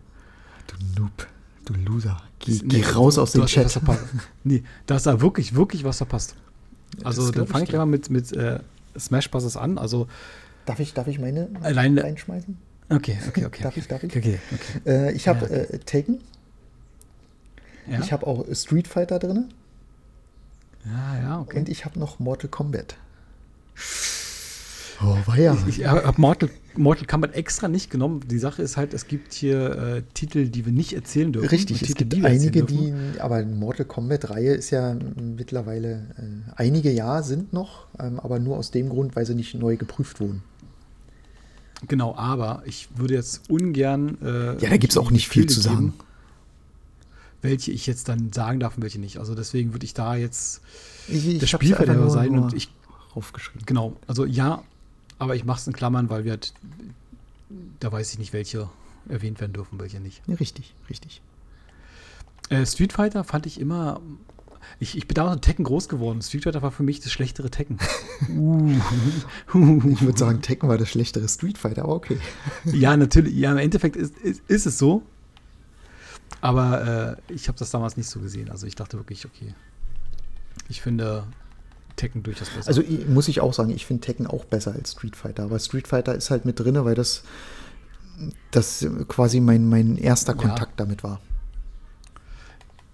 [0.67, 1.27] Du Noob,
[1.65, 2.21] du Loser.
[2.41, 3.99] Geh, Nee, geh raus aus du dem hast etwas Chat.
[4.45, 6.35] Nee, da ist da wirklich, wirklich was verpasst.
[7.05, 8.59] Also, dann ich fange ich gleich mal mit, mit äh,
[8.99, 9.57] Smash Bros.
[9.57, 9.79] an.
[9.79, 10.07] Also,
[10.67, 12.57] Darf ich, darf ich meine Alleine- reinschmeißen?
[12.91, 13.63] okay, okay, okay.
[13.63, 13.81] Darf okay.
[13.81, 14.17] ich, darf ich?
[14.17, 14.91] Okay, okay.
[14.91, 16.21] Äh, ich habe Ja, äh, Taken,
[17.91, 19.49] Ja, ich habe auch Street Fighter drin
[20.85, 21.59] ja, ja, okay.
[21.61, 22.97] und ich habe noch Mortal Kombat.
[25.01, 25.57] Oh, war ja.
[25.67, 28.23] Ich habe Mortal, Mortal Kombat extra nicht genommen.
[28.27, 31.49] Die Sache ist halt, es gibt hier äh, Titel, die wir nicht erzählen dürfen.
[31.49, 36.91] Richtig, es Titel, gibt erzählen einige, die, aber Mortal Kombat-Reihe ist ja mittlerweile, äh, einige
[36.91, 40.43] ja sind noch, ähm, aber nur aus dem Grund, weil sie nicht neu geprüft wurden.
[41.89, 44.19] Genau, aber ich würde jetzt ungern.
[44.23, 45.93] Äh, Ja, da gibt's auch nicht viel zu sagen.
[45.93, 45.95] geben,
[47.43, 49.19] Welche ich jetzt dann sagen darf und welche nicht.
[49.19, 50.61] Also deswegen würde ich da jetzt
[51.09, 52.71] Ich, ich der Spielverderber sein und ich
[53.15, 53.67] aufgeschrieben.
[53.67, 54.63] Genau, also ja,
[55.23, 56.53] aber ich mache es in Klammern, weil wir halt,
[57.79, 58.69] da weiß ich nicht, welche
[59.09, 60.21] erwähnt werden dürfen, welche nicht.
[60.27, 61.23] Ja, richtig, richtig.
[62.49, 64.01] Äh, Street Fighter fand ich immer,
[64.81, 66.23] ich, ich bin damals mit Tekken groß geworden.
[66.23, 67.79] Street Fighter war für mich das schlechtere Tekken.
[69.55, 72.19] Ich würde sagen, Tekken war das schlechtere Street Fighter, aber okay.
[72.65, 75.03] ja, natürlich, ja, im Endeffekt ist, ist, ist es so.
[76.41, 78.51] Aber äh, ich habe das damals nicht so gesehen.
[78.51, 79.55] Also ich dachte wirklich, okay,
[80.69, 81.29] ich finde
[82.03, 82.67] Tekken durchaus besser.
[82.67, 85.87] Also muss ich auch sagen, ich finde Tekken auch besser als Street Fighter, aber Street
[85.87, 87.23] Fighter ist halt mit drin, weil das,
[88.51, 90.39] das quasi mein, mein erster Ja.
[90.41, 91.21] Kontakt damit war.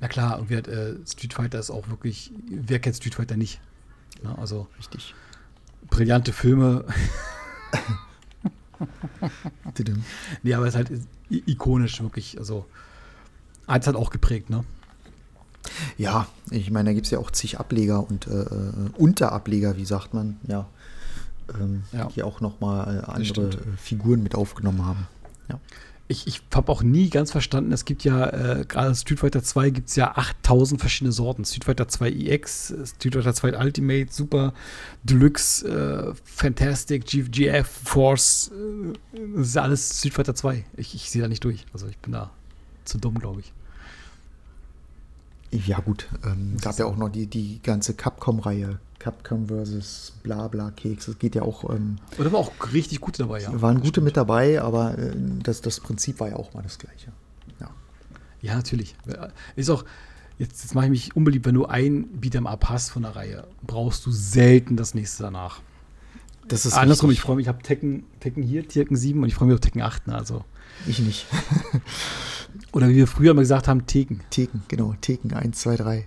[0.01, 3.61] Na klar, und wir, äh, Street Fighter ist auch wirklich, wer kennt Street Fighter nicht?
[4.23, 5.15] Na, also Richtig.
[5.89, 6.85] brillante Filme.
[10.43, 10.91] Nee, aber es ist halt
[11.29, 12.39] ikonisch, wirklich.
[12.39, 12.65] Also,
[13.67, 14.65] hat es halt auch geprägt, ne?
[15.97, 19.85] Ja, ich meine, da gibt es ja auch zig Ableger und äh, äh, Unterableger, wie
[19.85, 20.67] sagt man, ja,
[21.59, 22.09] ähm, Ja.
[22.15, 25.07] die auch nochmal äh, andere äh, Figuren mit aufgenommen haben.
[25.49, 25.59] Ja.
[26.11, 29.69] Ich, ich habe auch nie ganz verstanden, es gibt ja, äh, gerade Street Fighter 2
[29.69, 31.45] gibt es ja 8000 verschiedene Sorten.
[31.45, 34.55] Street Fighter 2 EX, Street Fighter 2 Ultimate, Super,
[35.03, 40.65] Deluxe, äh, Fantastic, GF, Force, äh, das ist ja alles Street Fighter 2.
[40.79, 41.67] Ich, ich sehe da nicht durch.
[41.75, 42.31] Also ich bin da
[42.87, 43.53] zu dumm, glaube ich.
[45.51, 46.09] Ja, gut.
[46.25, 48.79] Ähm, gab ja auch noch die, die ganze Capcom-Reihe.
[48.99, 51.09] Capcom versus Blabla Keks.
[51.09, 51.65] Es geht ja auch.
[51.71, 53.63] Ähm, Und da war auch richtig gute dabei, ja.
[53.63, 57.13] waren gute mit dabei, aber äh, das, das Prinzip war ja auch mal das gleiche.
[57.61, 57.71] Ja.
[58.43, 58.97] Ja, natürlich.
[59.57, 59.85] Ist auch,
[60.39, 63.47] jetzt, jetzt mache ich mich unbeliebt, wenn du ein Beat'em Up hast von der Reihe,
[63.67, 65.61] brauchst du selten das nächste danach.
[66.49, 67.27] Das ist Andersrum, ich richtig.
[67.27, 69.83] freue mich, ich habe Tekken, Tekken hier, Tekken 7 und ich freue mich auf Tekken
[69.83, 70.09] 8.
[70.09, 70.45] Ne, also.
[70.87, 71.27] Ich nicht.
[72.73, 74.21] Oder wie wir früher mal gesagt haben, Tekken.
[74.31, 74.95] Theken, genau.
[75.01, 76.07] Theken 1, 2, 3.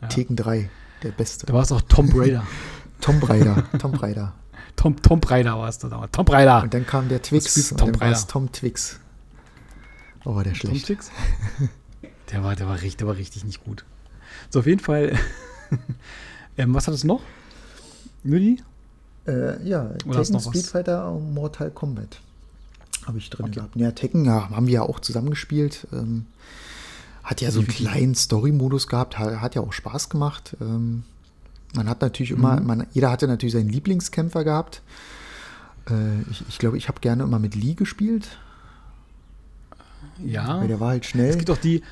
[0.00, 0.08] Ja.
[0.08, 0.70] Theken 3,
[1.02, 1.46] der beste.
[1.46, 2.44] Da war es auch Tom Raider.
[3.00, 3.64] Tom Raider.
[3.78, 4.34] Tom Raider.
[4.76, 6.12] Tom, Tom Raider war es da damals.
[6.12, 6.62] Tom Raider.
[6.62, 7.52] Und dann kam der Twix.
[7.54, 8.26] du, Und Tom dann war?
[8.28, 9.00] Tom Twix.
[10.24, 10.86] Oh, war der Tom schlecht.
[10.86, 11.10] Twix?
[12.30, 13.86] Der war, der, war richtig, der war richtig nicht gut.
[14.50, 15.18] So, auf jeden Fall.
[16.58, 17.22] ähm, was hat es noch?
[18.22, 18.62] Nur die?
[19.26, 20.48] Äh, ja, Oder Tekken, noch was?
[20.48, 22.20] Street Fighter und Mortal Kombat.
[23.06, 23.54] Habe ich drin Okay.
[23.56, 23.76] gehabt.
[23.76, 25.86] Ja, Tekken ja, haben wir ja auch zusammengespielt.
[25.92, 26.26] Ähm,
[27.24, 30.56] hat ja so einen kleinen Story-Modus gehabt, hat, hat ja auch Spaß gemacht.
[30.60, 31.02] Ähm,
[31.74, 32.38] man hat natürlich Mhm.
[32.38, 34.82] immer, man, jeder hatte natürlich seinen Lieblingskämpfer gehabt.
[35.90, 38.28] Äh, ich ich glaube, ich habe gerne immer mit Lee gespielt,
[40.24, 40.60] Ja.
[40.60, 41.36] weil der war halt Es schnell.
[41.36, 41.82] gibt auch die,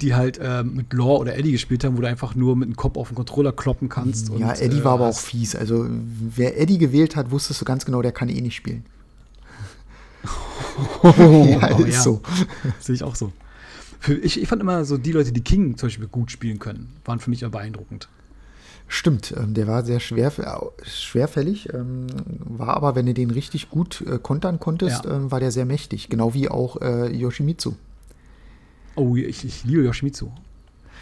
[0.00, 2.76] die halt ähm, mit Law oder Eddie gespielt haben, wo du einfach nur mit dem
[2.76, 4.30] Kopf auf den Controller kloppen kannst.
[4.30, 5.54] Ja, und, Eddie äh, war aber auch fies.
[5.54, 8.84] Also, wer Eddie gewählt hat, wusstest du ganz genau, der kann eh nicht spielen.
[11.02, 12.20] Ja, aber ist so.
[12.80, 13.32] Sehe ich auch so.
[13.98, 16.92] Für, ich, ich fand immer so, die Leute, die King zum Beispiel gut spielen können,
[17.04, 18.08] waren für mich immer beeindruckend.
[18.88, 20.32] Stimmt, ähm, der war sehr schwer,
[20.82, 22.08] schwerfällig, ähm,
[22.40, 25.12] war aber, wenn du den richtig gut äh, kontern konntest, Ja.
[25.16, 26.08] ähm, war der sehr mächtig.
[26.08, 27.74] Genau wie auch äh, Yoshimitsu.
[28.96, 30.30] Oh, ich, ich liebe Yoshimitsu.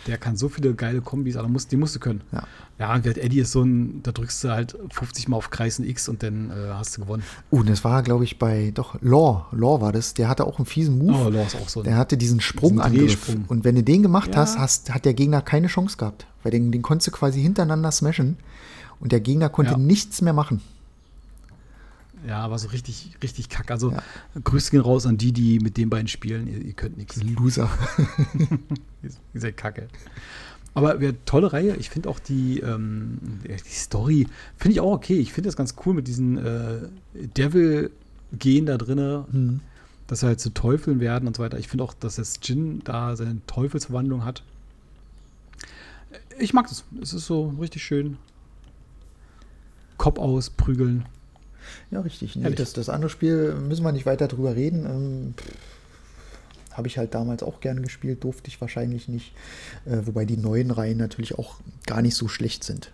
[0.08, 2.22] Der kann so viele geile Kombis, aber muss, die musst du können.
[2.32, 2.44] Ja.
[2.78, 6.08] Ja, und Eddie ist so ein, da drückst du halt 50 Mal auf Kreisen X
[6.08, 7.22] und dann äh, hast du gewonnen.
[7.50, 10.14] Uh, das war, glaube ich, bei, doch, Law, Law war das.
[10.14, 11.26] Der hatte auch einen fiesen Move.
[11.26, 11.82] Oh, Law ist auch so.
[11.82, 13.36] Der hatte diesen Sprungangriff.
[13.48, 14.40] Und wenn du den gemacht Ja.
[14.40, 16.26] hast, hast, hat der Gegner keine Chance gehabt.
[16.42, 18.36] Weil den, den konntest du quasi hintereinander smashen.
[19.00, 19.78] Und der Gegner konnte Ja.
[19.78, 20.60] nichts mehr machen.
[22.26, 23.70] Ja, aber so richtig, richtig kack.
[23.70, 24.02] Also Ja.
[24.42, 26.46] Grüße gehen raus an die, die mit den beiden spielen.
[26.48, 27.22] Ihr, ihr könnt nichts.
[27.22, 27.70] Loser.
[29.34, 29.88] Ihr seid kacke.
[30.74, 31.76] Aber ja, tolle Reihe.
[31.76, 35.18] Ich finde auch die, ähm, die Story, finde ich auch okay.
[35.18, 36.88] Ich finde das ganz cool mit diesen äh,
[37.36, 39.60] Devil-Gehen da drinne, Hm.
[40.06, 41.58] dass sie halt zu Teufeln werden und so weiter.
[41.58, 44.42] Ich finde auch, dass das Jin da seine Teufelsverwandlung hat.
[46.38, 46.84] Ich mag das.
[47.02, 48.16] Es ist so richtig schön.
[49.96, 51.06] Kopf aus, prügeln.
[51.90, 52.36] Ja, richtig.
[52.36, 54.86] Nee, das, das andere Spiel müssen wir nicht weiter drüber reden.
[54.86, 55.34] Ähm,
[56.72, 59.32] Habe ich halt damals auch gerne gespielt, durfte ich wahrscheinlich nicht.
[59.86, 61.56] Äh, wobei die neuen Reihen natürlich auch
[61.86, 62.90] gar nicht so schlecht sind.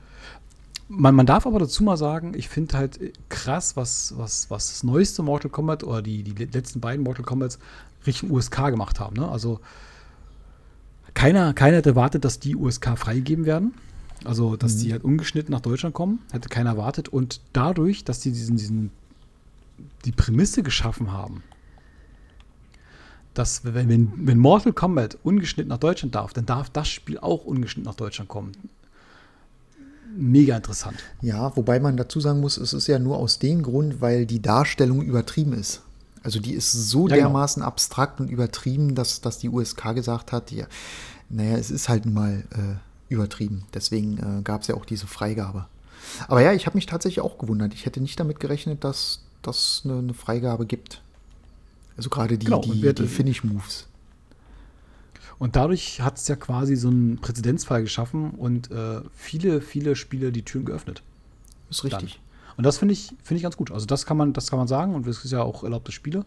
[0.88, 2.98] Man, man darf aber dazu mal sagen, ich finde halt
[3.30, 7.58] krass, was, was, was das neueste Mortal Kombat oder die, die letzten beiden Mortal Kombats
[8.06, 9.16] Richtung USK gemacht haben.
[9.16, 9.28] Ne?
[9.28, 9.60] Also
[11.14, 13.74] keiner, keiner hat erwartet, dass die USK freigegeben werden.
[14.24, 17.08] Also, dass die halt ungeschnitten nach Deutschland kommen, hätte keiner erwartet.
[17.08, 18.90] Und dadurch, dass die diesen, diesen,
[20.04, 21.42] die Prämisse geschaffen haben,
[23.34, 27.44] dass wenn, wenn, wenn Mortal Kombat ungeschnitten nach Deutschland darf, dann darf das Spiel auch
[27.44, 28.52] ungeschnitten nach Deutschland kommen.
[30.16, 30.96] Mega interessant.
[31.20, 34.40] Ja, wobei man dazu sagen muss, es ist ja nur aus dem Grund, weil die
[34.40, 35.82] Darstellung übertrieben ist.
[36.22, 37.28] Also die ist so Ja, genau.
[37.28, 40.66] dermaßen abstrakt und übertrieben, dass, dass die USK gesagt hat, ja,
[41.28, 42.76] naja, es ist halt nun mal äh,
[43.08, 43.64] übertrieben.
[43.74, 45.66] Deswegen äh, gab es ja auch diese Freigabe.
[46.28, 47.74] Aber ja, ich habe mich tatsächlich auch gewundert.
[47.74, 51.02] Ich hätte nicht damit gerechnet, dass das eine, eine Freigabe gibt.
[51.96, 53.86] Also gerade die, Genau, die, die Finish-Moves.
[55.38, 60.32] Und dadurch hat es ja quasi so einen Präzedenzfall geschaffen und äh, viele, viele Spiele
[60.32, 61.02] die Türen geöffnet.
[61.70, 62.20] Ist richtig.
[62.56, 63.72] Und das finde ich, finde ich ganz gut.
[63.72, 66.24] Also das kann man, das kann man sagen und das ist ja auch erlaubte Spiele.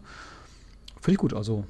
[1.00, 1.32] Finde ich gut.
[1.32, 1.64] Also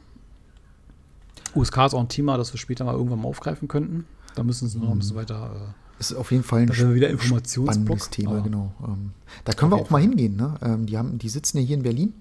[1.54, 4.06] USK ist auch ein Thema, das wir später mal irgendwann mal aufgreifen könnten.
[4.38, 5.74] Da müssen sie noch ein bisschen weiter.
[5.98, 8.72] Ist auf jeden Fall ein Da wieder spannendes Thema, aber- genau.
[8.86, 9.10] Ähm,
[9.44, 10.36] da können wir auch mal hingehen.
[10.36, 10.54] Ne?
[10.62, 12.14] Ähm, die, haben, die sitzen ja hier in Berlin.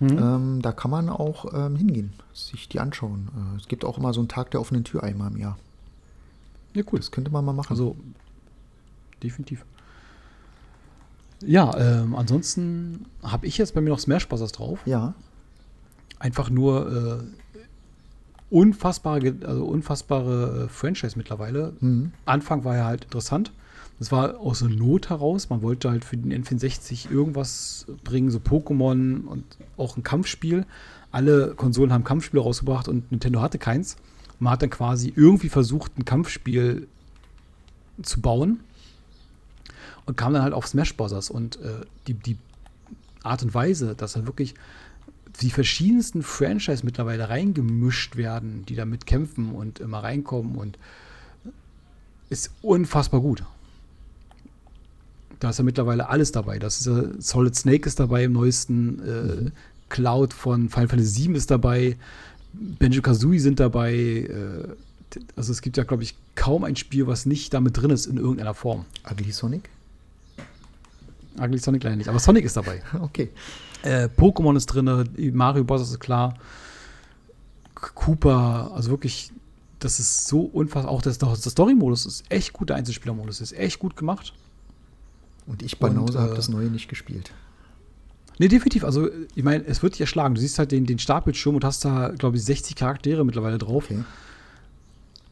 [0.00, 0.18] Äh, hm?
[0.18, 3.28] Ähm, da kann man auch ähm, hingehen, sich die anschauen.
[3.54, 5.58] Äh, es gibt auch immer so einen Tag der offenen Tür einmal im Jahr.
[6.74, 6.98] ja, cool.
[6.98, 7.70] Das könnte man mal machen.
[7.70, 7.94] Also
[9.22, 9.64] definitiv.
[11.42, 14.50] Ja, ähm, ansonsten habe ich jetzt bei mir noch Smash Bros.
[14.52, 14.80] drauf.
[14.86, 15.14] ja,
[16.18, 17.39] einfach nur äh,
[18.50, 21.72] unfassbare, also unfassbare äh, Franchise mittlerweile.
[21.80, 22.12] Mhm.
[22.24, 23.52] Anfang war ja halt interessant.
[23.98, 25.50] Das war aus der Not heraus.
[25.50, 29.44] Man wollte halt für den N64 irgendwas bringen, so Pokémon und
[29.76, 30.66] auch ein Kampfspiel.
[31.12, 33.96] Alle Konsolen haben Kampfspiele rausgebracht und Nintendo hatte keins.
[34.38, 36.88] Man hat dann quasi irgendwie versucht, ein Kampfspiel
[38.02, 38.60] zu bauen
[40.06, 41.28] und kam dann halt auf Smash Bros.
[41.28, 42.38] Und äh, die, die
[43.22, 44.54] Art und Weise, dass er wirklich
[45.40, 50.78] die verschiedensten Franchise mittlerweile reingemischt werden, die damit kämpfen und immer reinkommen und
[52.28, 53.42] ist unfassbar gut.
[55.40, 56.58] Da ist ja mittlerweile alles dabei.
[56.58, 59.52] Das ist ja, Solid Snake ist dabei im neuesten, äh, mhm.
[59.88, 61.96] Cloud von Final Fantasy VII ist dabei,
[62.52, 63.94] Benjo Kazooie sind dabei.
[63.94, 64.68] Äh,
[65.34, 68.16] also es gibt ja, glaube ich, kaum ein Spiel, was nicht damit drin ist in
[68.16, 68.84] irgendeiner Form.
[69.10, 69.68] Ugly Sonic?
[71.38, 72.82] Ugly Sonic leider nicht, aber Sonic ist dabei.
[73.00, 73.30] okay.
[73.82, 75.82] Äh, Pokémon ist drin, Mario Bros.
[75.82, 76.34] ist klar.
[77.74, 79.32] Cooper, also wirklich,
[79.78, 80.92] das ist so unfassbar.
[80.92, 84.34] Auch das, das Story-Modus ist echt gut, der Einzelspieler-Modus ist echt gut gemacht.
[85.46, 87.32] Und ich, Banause, äh, habe das neue nicht gespielt.
[88.38, 88.84] Nee, definitiv.
[88.84, 90.34] Also, ich meine, es wird dich erschlagen.
[90.34, 93.84] Du siehst halt den, den Startbildschirm und hast da, glaube ich, 60 Charaktere mittlerweile drauf.
[93.84, 94.02] Okay.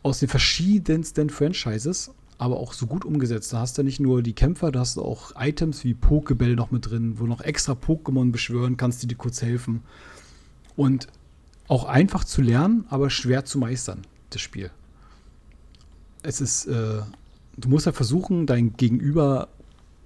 [0.03, 3.53] Aus den verschiedensten Franchises, aber auch so gut umgesetzt.
[3.53, 6.71] Da hast du nicht nur die Kämpfer, da hast du auch Items wie Pokebälle noch
[6.71, 9.83] mit drin, wo noch extra Pokémon beschwören kannst, die dir kurz helfen.
[10.77, 11.09] Und
[11.67, 14.71] auch einfach zu lernen, aber schwer zu meistern, das Spiel.
[16.23, 17.03] Es ist, äh,
[17.57, 19.49] du musst ja halt versuchen, dein Gegenüber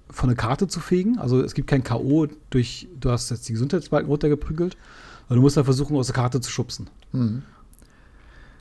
[0.09, 1.19] von der Karte zu fegen.
[1.19, 2.27] Also es gibt kein K.O.
[2.49, 4.75] durch, du hast jetzt die Gesundheitsbalken runtergeprügelt.
[5.27, 6.89] Aber du musst da versuchen, aus der Karte zu schubsen.
[7.11, 7.43] Mhm.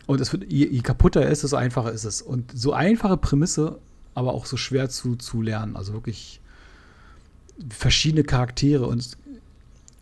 [0.06, 2.22] Und es wird, je, je, kaputter er ist, desto einfacher ist es.
[2.22, 3.78] Und so einfache Prämisse,
[4.14, 5.76] aber auch so schwer zu, zu lernen.
[5.76, 6.40] Also wirklich
[7.70, 8.86] verschiedene Charaktere.
[8.86, 9.16] Und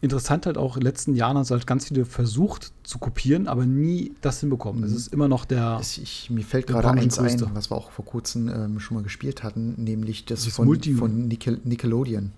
[0.01, 3.47] interessant halt auch in den letzten Jahren haben sie halt ganz viele versucht zu kopieren,
[3.47, 4.83] aber nie das hinbekommen.
[4.85, 4.97] Es mhm.
[4.97, 5.79] ist immer noch der.
[5.81, 9.03] Es, ich, mir fällt gerade eins ein, was wir auch vor kurzem ähm, schon mal
[9.03, 12.33] gespielt hatten, nämlich das, das von, von Nickel Nickelodeon.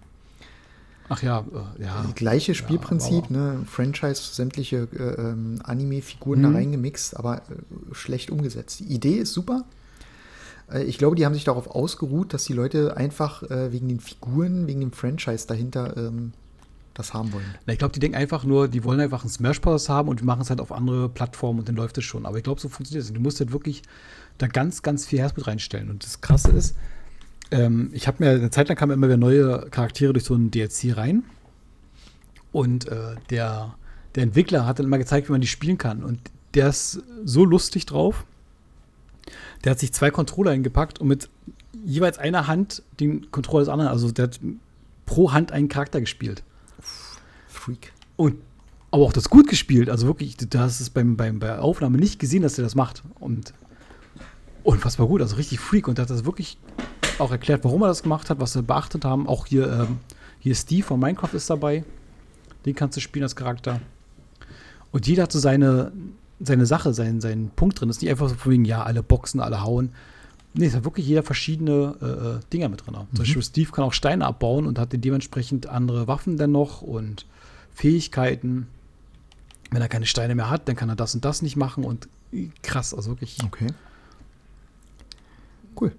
[1.13, 2.07] Ach ja, äh, ja.
[2.15, 3.67] Gleiche Spielprinzip, ja, ne?
[3.67, 6.43] Franchise, sämtliche äh, ähm, Anime-Figuren mhm.
[6.43, 7.41] da reingemixt, aber äh,
[7.93, 8.81] schlecht umgesetzt.
[8.81, 9.65] Die Idee ist super.
[10.73, 14.01] Äh, ich glaube, die haben sich darauf ausgeruht, dass die Leute einfach äh, wegen den
[14.01, 16.33] Figuren, wegen dem Franchise dahinter ähm,
[16.95, 17.45] das haben wollen.
[17.67, 19.91] Na, ich glaube, die denken einfach nur, die wollen einfach einen Smash Bros.
[19.91, 22.25] haben und wir machen es halt auf andere Plattformen und dann läuft es schon.
[22.25, 23.13] Aber ich glaube, so funktioniert es.
[23.13, 23.83] Du musst halt wirklich
[24.39, 25.91] da ganz, ganz viel Herz mit reinstellen.
[25.91, 26.75] Und das Krasse ist,
[27.53, 30.51] ähm, ich habe mir eine Zeit lang kamen immer wieder neue Charaktere durch so einen
[30.51, 31.25] DLC rein.
[32.51, 33.75] Und äh, der,
[34.15, 36.03] der Entwickler hat dann immer gezeigt, wie man die spielen kann.
[36.03, 36.19] Und
[36.55, 38.25] der ist so lustig drauf.
[39.65, 41.29] Der hat sich zwei Controller hingepackt und mit
[41.85, 44.41] jeweils einer Hand den Controller des anderen, also der hat
[45.07, 46.43] pro Hand einen Charakter gespielt.
[47.49, 47.93] Freak.
[48.17, 48.37] Und
[48.91, 49.89] aber auch das gut gespielt.
[49.89, 52.75] Also wirklich, du hast es beim, beim, bei der Aufnahme nicht gesehen, dass er das
[52.75, 53.03] macht.
[53.19, 53.55] Und
[54.65, 55.89] unfassbar gut, also richtig Freak.
[55.89, 56.59] Und er hat das wirklich
[57.19, 59.27] auch erklärt, warum er das gemacht hat, was sie beachtet haben.
[59.27, 59.99] Auch hier, ähm,
[60.39, 61.85] hier Steve von Minecraft ist dabei.
[62.65, 63.81] Den kannst du spielen als Charakter.
[64.91, 65.93] Und jeder hat so seine,
[66.41, 67.89] seine Sache, seinen, seinen Punkt drin.
[67.89, 69.91] Das ist nicht einfach so von wegen, ja, alle boxen, alle hauen.
[70.55, 72.95] Nee, es hat wirklich jeder verschiedene äh, äh Dinger mit drin.
[72.95, 73.17] Mhm.
[73.17, 77.27] Zum Beispiel Steve kann auch Steine abbauen und hat dementsprechend andere Waffen dennoch und
[77.75, 78.67] Fähigkeiten.
[79.71, 82.09] Wenn er keine Steine mehr hat, dann kann er das und das nicht machen und
[82.63, 83.39] krass, also wirklich.
[83.43, 83.69] Okay.
[85.81, 85.93] Cool.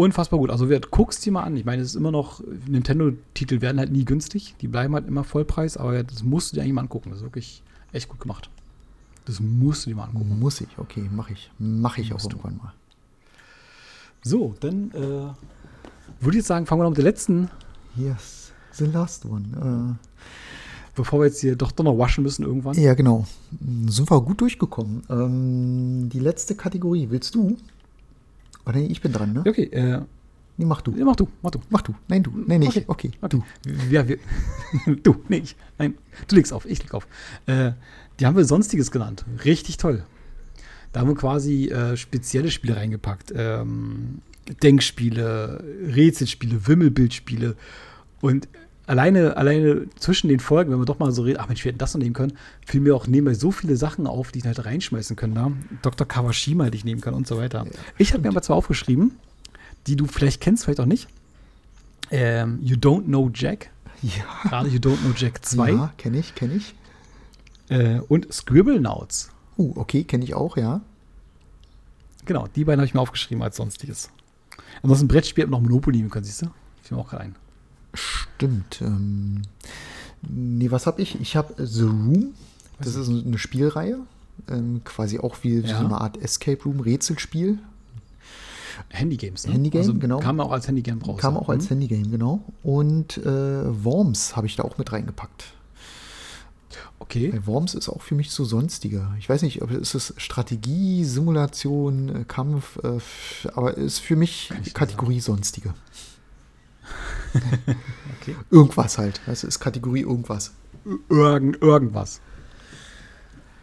[0.00, 0.48] Unfassbar gut.
[0.48, 1.54] Also guckst dir mal an.
[1.58, 4.54] Ich meine, es ist immer noch, Nintendo-Titel werden halt nie günstig.
[4.62, 7.10] Die bleiben halt immer Vollpreis, aber das musst du dir eigentlich mal angucken.
[7.10, 8.48] Das ist wirklich echt gut gemacht.
[9.26, 10.38] Das musst du dir mal angucken.
[10.40, 11.50] Muss ich, okay, mache ich.
[11.58, 12.72] Mache ich auch irgendwann mal.
[14.22, 15.34] So, dann äh, würde
[16.30, 17.50] ich jetzt sagen, fangen wir noch mit der letzten.
[17.94, 19.48] Yes, the last one.
[19.54, 19.94] Uh,
[20.94, 22.74] Bevor wir jetzt hier doch, doch noch waschen müssen irgendwann.
[22.78, 23.26] Ja, genau.
[23.86, 25.02] Sind wir gut durchgekommen.
[25.10, 27.58] Ähm, die letzte Kategorie, willst du?
[28.66, 29.44] Oder nee, ich bin dran, ne?
[29.46, 30.00] Okay, äh.
[30.56, 30.90] Nee, mach du.
[30.90, 31.60] Mach du, mach du.
[31.70, 31.94] Mach du.
[32.08, 32.30] Nein, du.
[32.46, 32.86] Nein, nicht.
[32.86, 33.28] Okay, okay.
[33.30, 33.42] Du.
[33.90, 34.18] Ja, wir,
[35.02, 35.56] du, nee, ich.
[35.78, 35.94] Nein,
[36.28, 37.06] du legst auf, ich leg auf.
[37.46, 37.72] Äh,
[38.18, 39.24] die haben wir Sonstiges genannt.
[39.44, 40.04] Richtig toll.
[40.92, 43.32] Da haben wir quasi äh, spezielle Spiele reingepackt.
[43.34, 44.20] Ähm,
[44.62, 47.56] Denkspiele, Rätselspiele, Wimmelbildspiele.
[48.20, 48.48] Und
[48.90, 51.78] alleine, alleine zwischen den Folgen, wenn wir doch mal so reden, ach Mensch, wir hätten
[51.78, 52.32] das noch nehmen können,
[52.66, 55.34] fiel mir auch nebenbei so viele Sachen auf, die ich halt reinschmeißen können.
[55.34, 55.52] Da.
[55.82, 56.08] Dr.
[56.08, 57.64] Kawashima hätte ich nehmen können und so weiter.
[57.64, 59.12] Ja, ich habe mir aber zwar aufgeschrieben,
[59.86, 61.08] die du vielleicht kennst, vielleicht auch nicht.
[62.10, 63.70] Ähm, you Don't Know Jack.
[64.02, 64.48] Ja.
[64.48, 65.70] Gerade You Don't Know Jack 2.
[65.70, 66.74] Ja, kenne ich, kenne ich.
[67.68, 69.30] Äh, und Scribblenauts.
[69.56, 70.80] Uh, okay, kenne ich auch, ja.
[72.24, 74.10] Genau, die beiden habe ich mir aufgeschrieben als sonstiges.
[74.82, 76.46] Ansonsten Brettspiel noch Monopoly nehmen können, siehst du?
[76.82, 77.36] Ich mir auch rein.
[77.94, 78.80] Stimmt.
[78.80, 79.42] Ähm,
[80.22, 81.20] nee, was habe ich?
[81.20, 82.34] Ich habe The Room.
[82.80, 83.98] Das ist eine Spielreihe.
[84.48, 85.78] Ähm, quasi auch wie ja.
[85.78, 87.58] so eine Art Escape Room, Rätselspiel.
[88.88, 89.52] Handygames, ne?
[89.52, 90.18] Handygame, also genau.
[90.20, 91.20] Kam auch als Handygame raus.
[91.20, 91.80] Kam auch als mhm.
[91.80, 92.44] Handygame, genau.
[92.62, 95.52] Und äh, Worms habe ich da auch mit reingepackt.
[96.98, 97.32] Okay.
[97.32, 99.14] Weil Worms ist auch für mich so sonstiger.
[99.18, 102.98] Ich weiß nicht, ob es ist Strategie, Simulation, äh, Kampf, äh,
[103.54, 105.74] aber ist für mich Kategorie sonstige.
[108.20, 108.36] Okay.
[108.50, 109.20] Irgendwas halt.
[109.26, 110.52] Das ist Kategorie irgendwas.
[111.08, 112.20] Irgend, irgendwas.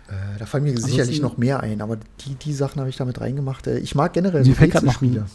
[0.07, 2.95] Äh, da fallen mir Ansonsten, sicherlich noch mehr ein, aber die, die Sachen habe ich
[2.95, 3.67] damit reingemacht.
[3.67, 5.25] Äh, ich mag generell so Rätselspiele.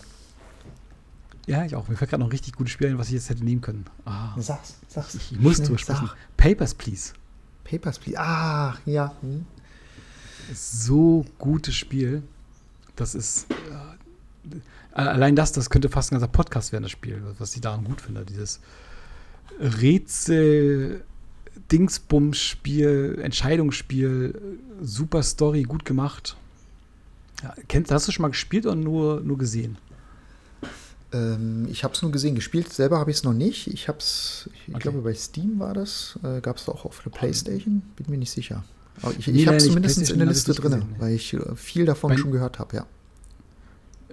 [1.47, 1.89] Ja, ich auch.
[1.89, 3.85] Mir fällt gerade noch ein richtig gutes Spiel ein, was ich jetzt hätte nehmen können.
[4.05, 4.35] Ah.
[4.39, 5.15] Sag's, sag's.
[5.15, 6.07] Ich, ich muss drüber sprechen.
[6.07, 6.37] Sag.
[6.37, 7.13] Papers, Please.
[7.65, 8.19] Papers, Please.
[8.19, 9.15] Ah, ja.
[9.21, 9.45] Hm.
[10.55, 12.23] So gutes Spiel.
[12.97, 13.51] Das ist.
[13.51, 14.57] Äh,
[14.93, 18.01] allein das, das könnte fast ein ganzer Podcast werden, das Spiel, was ich daran gut
[18.01, 18.25] finde.
[18.25, 18.61] Dieses
[19.61, 21.03] Rätsel.
[21.71, 26.37] Dingsbums-Spiel, Entscheidungsspiel, super Story, gut gemacht.
[27.43, 29.79] Ja, kennst, hast du schon mal gespielt oder nur, nur gesehen?
[31.13, 32.35] Ähm, ich habe es nur gesehen.
[32.35, 33.67] Gespielt selber habe ich es noch nicht.
[33.69, 34.83] Ich habe es, ich okay.
[34.83, 36.19] glaube, bei Steam war das.
[36.23, 37.83] Äh, Gab es auch auf der Playstation?
[37.97, 38.65] Bin mir nicht sicher.
[39.03, 41.01] Aber ich, ich habe es zumindest in der Liste drin, nee.
[41.01, 42.87] weil ich äh, viel davon bei, schon gehört habe, ja.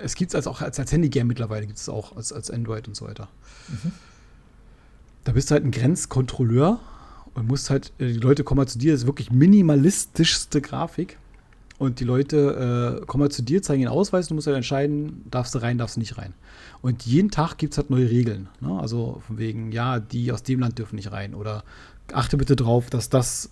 [0.03, 2.95] Es gibt es auch als, als Handygame mittlerweile, gibt es auch als, als Android und
[2.95, 3.29] so weiter.
[3.67, 3.91] Mhm.
[5.23, 6.79] Da bist du halt ein Grenzkontrolleur
[7.33, 11.17] und musst halt, äh, die Leute kommen halt zu dir, das ist wirklich minimalistischste Grafik.
[11.77, 15.23] Und die Leute äh, kommen halt zu dir, zeigen ihren Ausweis, du musst halt entscheiden,
[15.31, 16.33] darfst du rein, darfst du nicht rein.
[16.81, 18.49] Und jeden Tag gibt es halt neue Regeln.
[18.59, 18.77] Ne?
[18.77, 21.33] Also von wegen, ja, die aus dem Land dürfen nicht rein.
[21.33, 21.63] Oder
[22.11, 23.49] achte bitte drauf, dass das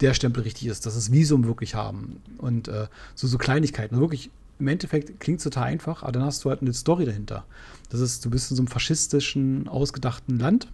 [0.00, 2.20] der Stempel richtig ist, dass das Visum wirklich haben.
[2.38, 2.86] Und äh,
[3.16, 3.96] so, so Kleinigkeiten.
[3.96, 7.04] Also wirklich, im Endeffekt klingt es total einfach, aber dann hast du halt eine Story
[7.04, 7.44] dahinter.
[7.90, 10.68] Das ist, du bist in so einem faschistischen, ausgedachten Land.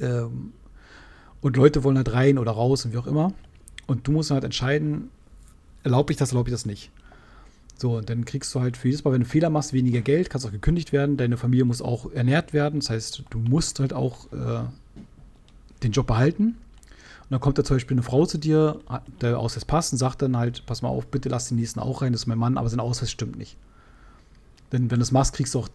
[0.00, 0.52] Ähm,
[1.40, 3.32] und Leute wollen halt rein oder raus und wie auch immer.
[3.86, 5.10] Und du musst halt entscheiden,
[5.82, 6.90] erlaube ich das, erlaube ich das nicht.
[7.76, 10.28] So, und dann kriegst du halt für jedes Mal, wenn du Fehler machst, weniger Geld,
[10.28, 11.16] kannst auch gekündigt werden.
[11.16, 12.80] Deine Familie muss auch ernährt werden.
[12.80, 14.64] Das heißt, du musst halt auch äh,
[15.82, 16.58] den Job behalten.
[17.30, 18.80] Und dann kommt da zum Beispiel eine Frau zu dir,
[19.20, 22.02] der Ausweis passt und sagt dann halt, pass mal auf, bitte lass den nächsten auch
[22.02, 23.56] rein, das ist mein Mann, aber sein Ausweis stimmt nicht.
[24.72, 25.68] Denn wenn du das machst, kriegst du auch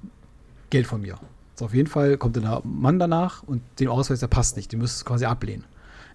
[0.70, 1.18] Geld von mir.
[1.56, 4.74] So, auf jeden Fall kommt der Mann danach und dem Ausweis, der passt nicht.
[4.74, 5.64] Den müsstest du quasi ablehnen.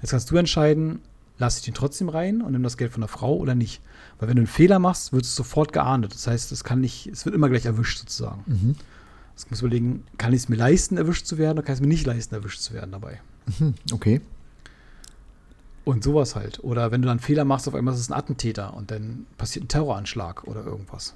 [0.03, 1.01] Jetzt kannst du entscheiden,
[1.39, 3.81] lasse ich den trotzdem rein und nimm das Geld von der Frau oder nicht.
[4.19, 6.13] Weil wenn du einen Fehler machst, wird es sofort geahndet.
[6.13, 8.43] Das heißt, es kann nicht, es wird immer gleich erwischt sozusagen.
[8.45, 8.77] Mhm.
[9.35, 11.81] Jetzt muss überlegen, kann ich es mir leisten, erwischt zu werden oder kann ich es
[11.81, 13.23] mir nicht leisten, erwischt zu werden dabei.
[13.59, 13.73] Mhm.
[13.91, 14.21] Okay.
[15.91, 16.63] Und sowas halt.
[16.63, 19.27] Oder wenn du dann einen Fehler machst, auf einmal ist es ein Attentäter und dann
[19.37, 21.15] passiert ein Terroranschlag oder irgendwas.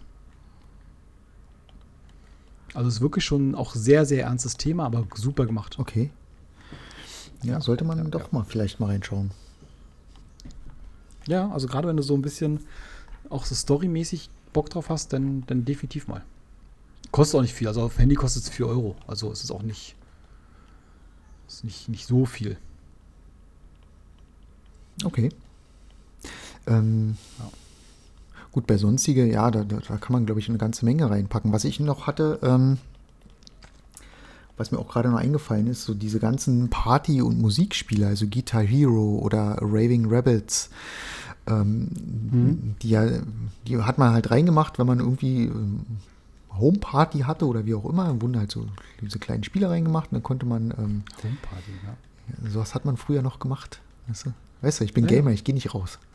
[2.75, 5.79] Also es ist wirklich schon auch sehr, sehr ernstes Thema, aber super gemacht.
[5.79, 6.11] Okay.
[7.45, 8.29] Ja, sollte man ja, doch ja.
[8.33, 9.31] mal vielleicht mal reinschauen.
[11.29, 12.59] Ja, also gerade wenn du so ein bisschen
[13.31, 16.25] auch so storymäßig Bock drauf hast, dann, dann definitiv mal.
[17.13, 17.69] Kostet auch nicht viel.
[17.69, 18.97] Also auf Handy kostet es 4 Euro.
[19.07, 19.95] Also es ist auch nicht,
[21.47, 22.59] ist nicht, nicht so viel.
[25.03, 25.31] Okay.
[26.67, 27.51] Ähm, ja.
[28.53, 31.53] Gut, bei sonstige, ja, da, da, kann man, glaube ich, eine ganze Menge reinpacken.
[31.53, 32.79] Was ich noch hatte, ähm,
[34.57, 38.63] was mir auch gerade noch eingefallen ist, so diese ganzen Party- und Musikspiele, also Guitar
[38.63, 40.71] Hero oder Raving Rebels,
[41.47, 41.89] ähm,
[42.31, 42.75] mhm.
[42.81, 43.05] die, ja,
[43.67, 45.81] die hat man halt reingemacht, wenn man irgendwie ähm,
[46.57, 48.05] Homeparty hatte oder wie auch immer.
[48.05, 48.67] Dann wurden halt so
[49.01, 50.71] diese kleinen Spiele reingemacht und dann konnte man.
[50.79, 52.51] Ähm, Homeparty, ja.
[52.51, 53.81] Sowas hat man früher noch gemacht.
[54.07, 54.33] Weißt du,
[54.65, 55.11] weißt du ich bin ja.
[55.11, 55.99] Gamer, ich gehe nicht raus.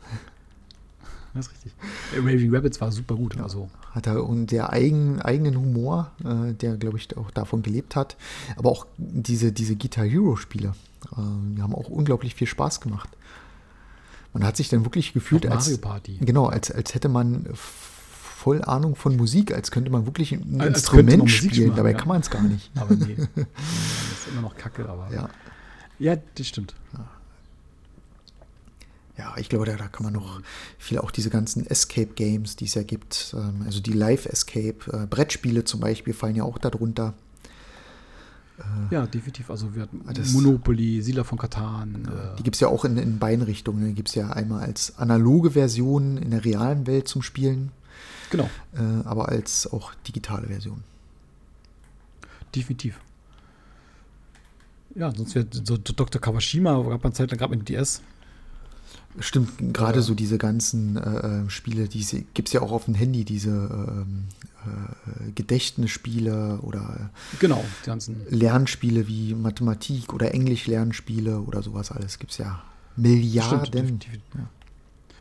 [1.32, 1.72] Das ist richtig.
[2.16, 3.40] Raving Rabbits war super gut.
[3.40, 3.70] Also.
[3.92, 8.16] Hat er und der eigen, eigenen Humor, äh, der, glaube ich, auch davon gelebt hat.
[8.56, 10.74] Aber auch diese, diese Guitar Hero-Spiele,
[11.12, 11.20] äh,
[11.56, 13.10] die haben auch unglaublich viel Spaß gemacht.
[14.32, 16.18] Man hat sich dann wirklich gefühlt als Mario Party.
[16.20, 17.46] Genau, als, als hätte man
[18.40, 21.68] voll Ahnung von Musik, als könnte man wirklich ein als Instrument spielen.
[21.68, 21.98] Machen, Dabei ja.
[21.98, 22.70] kann man es gar nicht.
[22.74, 23.16] Aber nee.
[23.16, 25.08] das ist immer noch Kacke, aber.
[25.12, 25.28] Ja,
[25.98, 26.74] ja das stimmt.
[26.92, 27.08] Ja.
[29.20, 30.40] Ja, ich glaube, da, da, kann man noch
[30.78, 34.78] viel auch diese ganzen Escape Games, die es ja gibt, ähm, also die Live Escape,
[34.90, 37.12] äh, Brettspiele zum Beispiel fallen ja auch darunter.
[38.58, 39.50] Äh, ja, definitiv.
[39.50, 42.06] Also wir hatten das, Monopoly, Siedler von Katan.
[42.06, 43.86] Äh, die gibt es ja auch in, in beiden Richtungen.
[43.88, 47.72] Die gibt es ja einmal als analoge Version in der realen Welt zum Spielen.
[48.30, 48.48] Genau.
[48.72, 50.82] Äh, aber als auch digitale Version.
[52.54, 52.98] Definitiv.
[54.94, 56.22] Ja, sonst wäre so Dr.
[56.22, 58.00] Kawashima, gab man Zeit lang gerade mit DS.
[59.18, 60.02] Stimmt, gerade ja.
[60.02, 61.00] so diese ganzen äh,
[61.44, 64.24] äh Spiele, diese gibt es ja auch auf dem Handy, diese ähm,
[64.64, 72.32] äh, Gedächtnisspiele oder genau, die ganzen Lernspiele wie Mathematik oder Englisch-Lernspiele oder sowas alles gibt
[72.32, 72.62] es ja
[72.96, 73.66] Milliarden.
[73.66, 74.48] Stimmt, ja.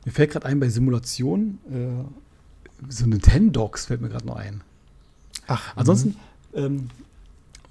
[0.05, 4.61] Mir fällt gerade ein bei Simulation, äh, so Nintendogs fällt mir gerade noch ein.
[5.47, 6.15] Ach, ansonsten,
[6.53, 6.89] ähm,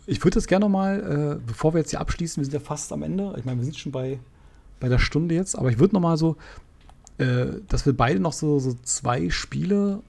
[0.07, 2.61] ich würde das gerne noch mal, äh, bevor wir jetzt hier abschließen, wir sind ja
[2.61, 3.35] fast am Ende.
[3.39, 4.19] Ich meine, wir sind schon bei
[4.81, 6.37] bei der Stunde jetzt, aber ich würde noch mal so,
[7.19, 10.01] äh, dass wir beide noch so, so zwei Spiele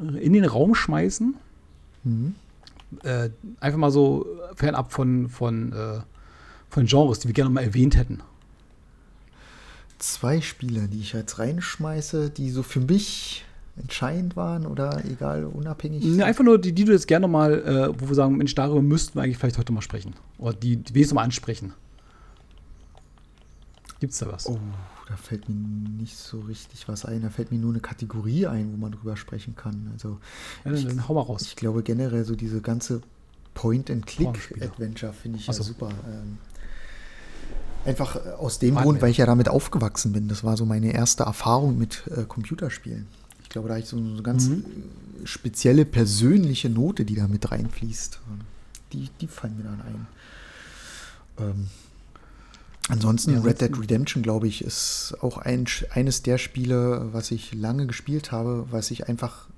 [0.00, 1.34] äh, in den Raum schmeißen,
[2.04, 2.34] mhm.
[3.02, 3.28] Äh,
[3.60, 6.00] einfach mal so fernab von, von, äh,
[6.70, 8.20] von Genres, die wir gerne mal erwähnt hätten.
[9.98, 13.44] Zwei Spiele, die ich jetzt reinschmeiße, die so für mich
[13.76, 16.04] entscheidend waren oder egal, unabhängig?
[16.04, 18.82] Nee, einfach nur die, die du jetzt gerne mal, äh, wo wir sagen, Mensch, darüber
[18.82, 20.14] müssten wir eigentlich vielleicht heute mal sprechen.
[20.38, 21.74] Oder die, die wenigstens mal ansprechen.
[24.00, 24.46] Gibt es da was?
[24.48, 24.58] Oh,
[25.08, 27.22] da fällt mir nicht so richtig was ein.
[27.22, 29.90] Da fällt mir nur eine Kategorie ein, wo man drüber sprechen kann.
[29.92, 30.18] Also,
[30.64, 31.42] ja, dann, dann hau mal raus.
[31.42, 33.02] Ich glaube generell so diese ganze
[33.54, 35.52] Point-and-Click-Adventure finde ich so.
[35.52, 35.88] ja super.
[35.88, 36.38] Ähm,
[37.84, 40.28] einfach äh, aus dem Grund, weil ich ja damit aufgewachsen bin.
[40.28, 43.08] Das war so meine erste Erfahrung mit äh, Computerspielen.
[43.42, 44.64] Ich glaube, da habe ich so eine ganz mhm.
[45.24, 48.20] spezielle persönliche Note, die da mit reinfließt.
[48.92, 50.06] Die, die fallen mir dann ein.
[51.38, 51.66] Ähm,
[52.88, 57.54] ansonsten ja, Red Dead Redemption, glaube ich, ist auch ein, eines der Spiele, was ich
[57.54, 59.48] lange gespielt habe, was ich einfach,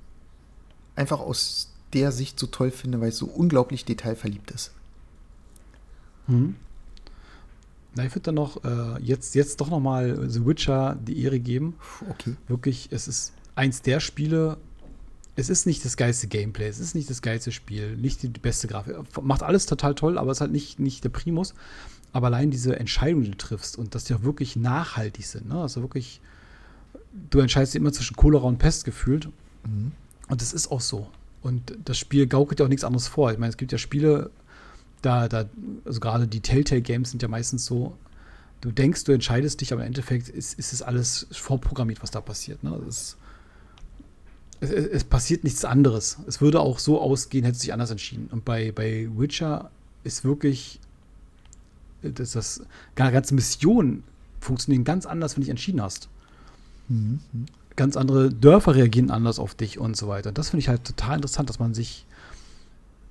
[0.97, 4.73] einfach aus der Sicht so toll finde, weil es so unglaublich detailverliebt ist.
[6.27, 6.57] Mhm.
[7.95, 11.41] Na, ich würde dann noch äh, jetzt, jetzt doch noch mal The Witcher die Ehre
[11.41, 11.75] geben.
[12.09, 12.37] Okay.
[12.47, 14.59] Wirklich, es ist eins der Spiele,
[15.37, 18.69] es ist nicht das geilste Gameplay, es ist nicht das geilste Spiel, nicht die, beste
[18.69, 18.97] Grafik.
[19.23, 21.55] Macht alles total toll, aber es ist halt nicht, nicht der Primus.
[22.13, 25.61] Aber allein diese Entscheidungen, die du triffst und dass die auch wirklich nachhaltig sind, ne?
[25.61, 26.21] Also wirklich,
[27.31, 29.29] du entscheidest immer zwischen Cholera und Pest gefühlt.
[29.65, 29.93] Mhm.
[30.29, 31.09] Und das ist auch so.
[31.43, 33.33] Und das Spiel gaukelt ja auch nichts anderes vor.
[33.33, 34.31] Ich meine, es gibt ja Spiele,
[35.03, 35.47] da, da,
[35.85, 37.97] also gerade die Telltale-Games sind ja meistens so,
[38.61, 42.21] du denkst, du entscheidest dich, aber im Endeffekt ist, ist es alles vorprogrammiert, was da
[42.21, 42.63] passiert.
[42.63, 42.79] Ne?
[42.87, 43.17] Ist,
[44.61, 46.19] es, es, passiert nichts anderes.
[46.27, 48.29] Es würde auch so ausgehen, hätte es sich anders entschieden.
[48.31, 49.71] Und bei, bei Witcher
[50.05, 50.81] ist wirklich,
[52.03, 52.63] dass das
[52.95, 54.03] ganze Mission
[54.41, 56.09] funktionieren ganz anders, wenn du dich entschieden hast.
[56.89, 57.21] Mhm.
[57.77, 60.33] Ganz andere Dörfer reagieren anders auf dich und so weiter.
[60.33, 62.07] Das finde ich halt total interessant, dass man sich,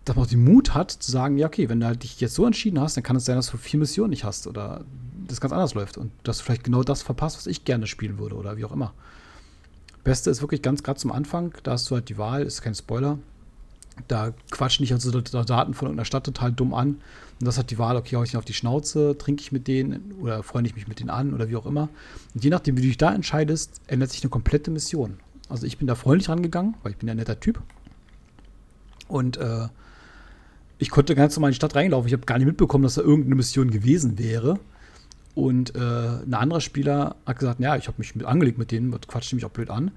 [0.05, 2.35] dass man auch den Mut hat, zu sagen, ja, okay, wenn du halt dich jetzt
[2.35, 4.83] so entschieden hast, dann kann es sein, dass du vier Missionen nicht hast oder
[5.27, 8.17] das ganz anders läuft und dass du vielleicht genau das verpasst, was ich gerne spielen
[8.17, 8.93] würde oder wie auch immer.
[10.03, 12.75] Beste ist wirklich ganz gerade zum Anfang, da hast du halt die Wahl, ist kein
[12.75, 13.19] Spoiler.
[14.07, 16.97] Da quatschen dich also Daten von irgendeiner Stadt total dumm an.
[17.39, 19.67] Und das hat die Wahl, okay, hau ich ihn auf die Schnauze, trinke ich mit
[19.67, 21.89] denen oder freunde ich mich mit denen an oder wie auch immer.
[22.33, 25.19] Und je nachdem, wie du dich da entscheidest, ändert sich eine komplette Mission.
[25.47, 27.61] Also ich bin da freundlich rangegangen, weil ich bin ja ein netter Typ.
[29.07, 29.67] Und äh,
[30.77, 32.07] ich konnte ganz normal in die Stadt reinlaufen.
[32.07, 34.59] Ich habe gar nicht mitbekommen, dass da irgendeine Mission gewesen wäre.
[35.33, 38.91] Und äh, ein anderer Spieler hat gesagt, ja, ich habe mich mit angelegt mit denen,
[39.01, 39.91] quatscht mich auch blöd an.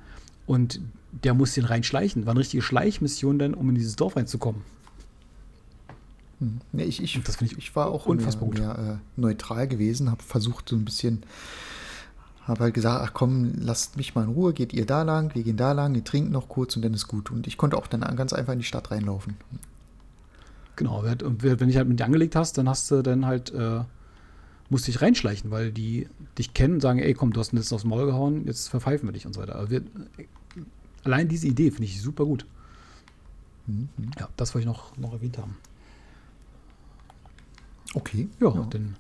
[0.46, 0.80] Und
[1.12, 2.26] der muss den reinschleichen.
[2.26, 4.62] War eine richtige Schleichmission dann, um in dieses Dorf reinzukommen.
[6.40, 6.60] Hm.
[6.72, 10.68] Nee, ich, ich, ich, ich, war auch unfassbar mehr, mehr äh, neutral gewesen, habe versucht
[10.68, 11.22] so ein bisschen,
[12.44, 15.42] habe halt gesagt, ach komm, lasst mich mal in Ruhe, geht ihr da lang, wir
[15.42, 17.30] gehen da lang, ihr trinkt noch kurz und dann ist gut.
[17.30, 19.36] Und ich konnte auch dann ganz einfach in die Stadt reinlaufen.
[20.74, 23.82] Genau, und wenn dich halt mit dir angelegt hast, dann hast du dann halt äh,
[24.72, 26.08] musst dich reinschleichen, weil die
[26.38, 29.12] dich kennen und sagen, ey, komm, du hast jetzt aufs Maul gehauen, jetzt verpfeifen wir
[29.12, 29.70] dich und so weiter.
[29.70, 29.82] Wir,
[31.04, 32.46] allein diese Idee finde ich super gut.
[33.66, 33.88] Mhm.
[34.18, 35.56] Ja, das wollte ich noch, noch erwähnt haben.
[37.94, 38.28] Okay.
[38.40, 38.62] Ja, ja.
[38.64, 38.96] denn.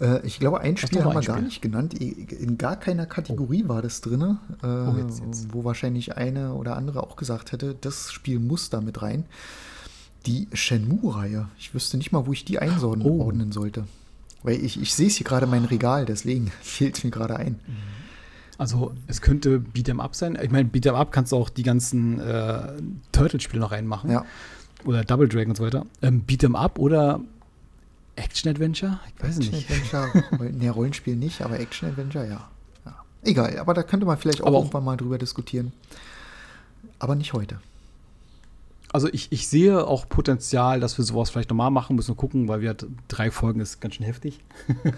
[0.00, 1.94] Äh, ich glaube, ein Spiel haben wir gar nicht genannt.
[1.94, 3.68] In gar keiner Kategorie oh.
[3.68, 5.52] war das drin, äh, oh, jetzt, jetzt.
[5.52, 9.24] wo wahrscheinlich eine oder andere auch gesagt hätte, das Spiel muss da mit rein.
[10.26, 11.48] Die Shenmue-Reihe.
[11.58, 13.52] Ich wüsste nicht mal, wo ich die einordnen oh.
[13.52, 13.86] sollte.
[14.42, 17.58] Weil ich, ich sehe es hier gerade mein Regal, deswegen fehlt es mir gerade ein.
[18.60, 20.38] Also es könnte Beat'em Up sein.
[20.42, 22.74] Ich meine, Beat'em Up kannst du auch die ganzen äh,
[23.10, 24.10] Turtle-Spiele noch reinmachen.
[24.10, 24.26] Ja.
[24.84, 25.86] Oder Double Dragon und so weiter.
[26.02, 27.22] Ähm, Beat'em Up oder
[28.16, 29.00] Action-Adventure?
[29.16, 29.70] Ich weiß Action nicht.
[29.70, 32.50] Action-Adventure, ne, Rollenspiel nicht, aber Action-Adventure, ja.
[32.84, 32.94] ja.
[33.22, 35.72] Egal, aber da könnte man vielleicht auch aber irgendwann mal drüber diskutieren.
[36.98, 37.60] Aber nicht heute.
[38.92, 42.14] Also ich, ich sehe auch Potenzial, dass wir sowas vielleicht nochmal machen müssen.
[42.14, 42.76] Gucken, weil wir
[43.08, 44.38] drei Folgen ist ganz schön heftig.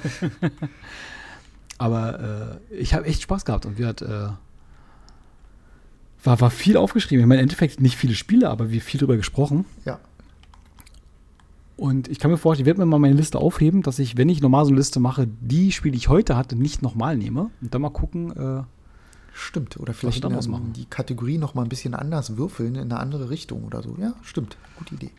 [1.78, 4.28] Aber äh, ich habe echt Spaß gehabt und wir hat äh,
[6.22, 7.22] war, war viel aufgeschrieben.
[7.22, 9.64] Ich meine, im Endeffekt nicht viele Spiele, aber wir viel drüber gesprochen.
[9.84, 9.98] Ja.
[11.76, 14.28] Und ich kann mir vorstellen, ich werde mir mal meine Liste aufheben, dass ich, wenn
[14.28, 17.50] ich normal so eine Liste mache, die Spiele, die ich heute hatte, nicht nochmal nehme.
[17.60, 18.62] Und dann mal gucken, äh,
[19.34, 19.78] Stimmt.
[19.78, 20.38] Oder vielleicht eine,
[20.76, 23.96] die Kategorie noch mal ein bisschen anders würfeln in eine andere Richtung oder so.
[23.98, 24.56] Ja, stimmt.
[24.78, 25.10] Gute Idee.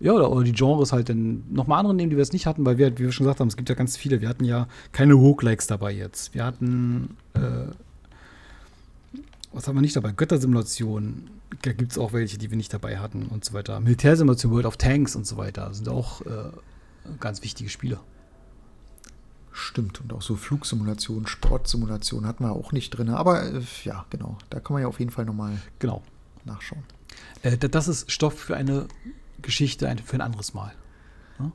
[0.00, 2.64] Ja, oder, oder die Genres halt dann nochmal andere nehmen, die wir es nicht hatten,
[2.64, 4.22] weil wir, wie wir schon gesagt haben, es gibt ja ganz viele.
[4.22, 6.34] Wir hatten ja keine Roguelikes dabei jetzt.
[6.34, 7.66] Wir hatten, äh,
[9.52, 10.12] was haben wir nicht dabei?
[10.12, 11.28] Göttersimulation.
[11.62, 13.78] Da gibt es auch welche, die wir nicht dabei hatten und so weiter.
[13.80, 15.66] Militärsimulation, World of Tanks und so weiter.
[15.66, 16.50] Das sind auch äh,
[17.18, 18.00] ganz wichtige Spiele.
[19.52, 23.10] Stimmt, und auch so Flugsimulation, Sportsimulation hatten wir auch nicht drin.
[23.10, 26.02] Aber äh, ja, genau, da kann man ja auf jeden Fall nochmal genau.
[26.46, 26.84] nachschauen.
[27.42, 28.86] Äh, das ist Stoff für eine
[29.42, 30.72] Geschichte für ein anderes Mal.
[31.38, 31.50] Ja?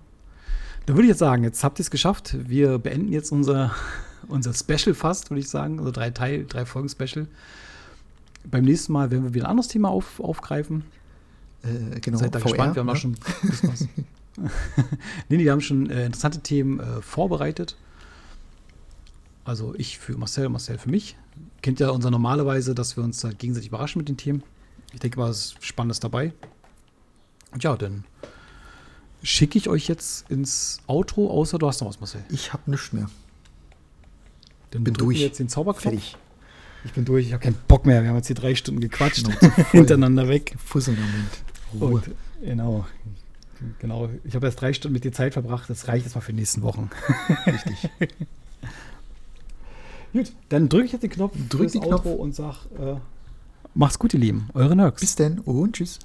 [0.86, 2.36] Dann würde ich jetzt sagen, jetzt habt ihr es geschafft.
[2.48, 3.74] Wir beenden jetzt unser,
[4.28, 5.80] unser Special fast, würde ich sagen.
[5.80, 7.28] Also drei Teil, drei Folgen Special.
[8.44, 10.84] Beim nächsten Mal werden wir wieder ein anderes Thema auf, aufgreifen.
[11.64, 13.88] Äh, genau, Seid da gespannt, wir haben schon ein bisschen was.
[15.30, 17.76] nee, nee, wir haben schon äh, interessante Themen äh, vorbereitet.
[19.46, 21.18] Also ich für Marcel, Marcel für mich.
[21.62, 24.44] Kennt ja unser normalerweise, dass wir uns da gegenseitig überraschen mit den Themen.
[24.94, 26.34] Ich denke mal, es ist Spannendes dabei.
[27.60, 28.03] Ja, dann
[29.24, 32.24] schicke ich euch jetzt ins Outro, außer du hast noch was, Marcel.
[32.30, 33.10] Ich habe nichts mehr.
[34.72, 35.20] Dann Bin durch.
[35.20, 35.84] jetzt den Zauberknopf.
[35.84, 36.18] Fertig.
[36.84, 38.03] Ich bin durch, ich habe keinen Bock mehr.
[38.03, 39.28] Wir haben jetzt hier drei Stunden gequatscht.
[39.39, 39.51] Voll.
[39.72, 40.56] Hintereinander weg.
[40.64, 41.32] Fusselmoment.
[41.74, 41.88] Ruhe.
[41.88, 42.12] Und,
[42.43, 42.86] genau.
[43.80, 44.10] Genau.
[44.24, 45.70] Ich habe jetzt drei Stunden mit dir Zeit verbracht.
[45.70, 46.89] Das reicht jetzt mal für die nächsten Wochen.
[47.47, 47.89] Richtig.
[50.14, 52.06] Gut, dann drücke ich jetzt den Knopf, Drück fürs den Knopf.
[52.06, 52.95] Outro und sag, äh,
[53.74, 54.49] macht's gut, ihr Lieben.
[54.53, 55.01] Eure Nerds.
[55.01, 55.99] Bis denn und tschüss.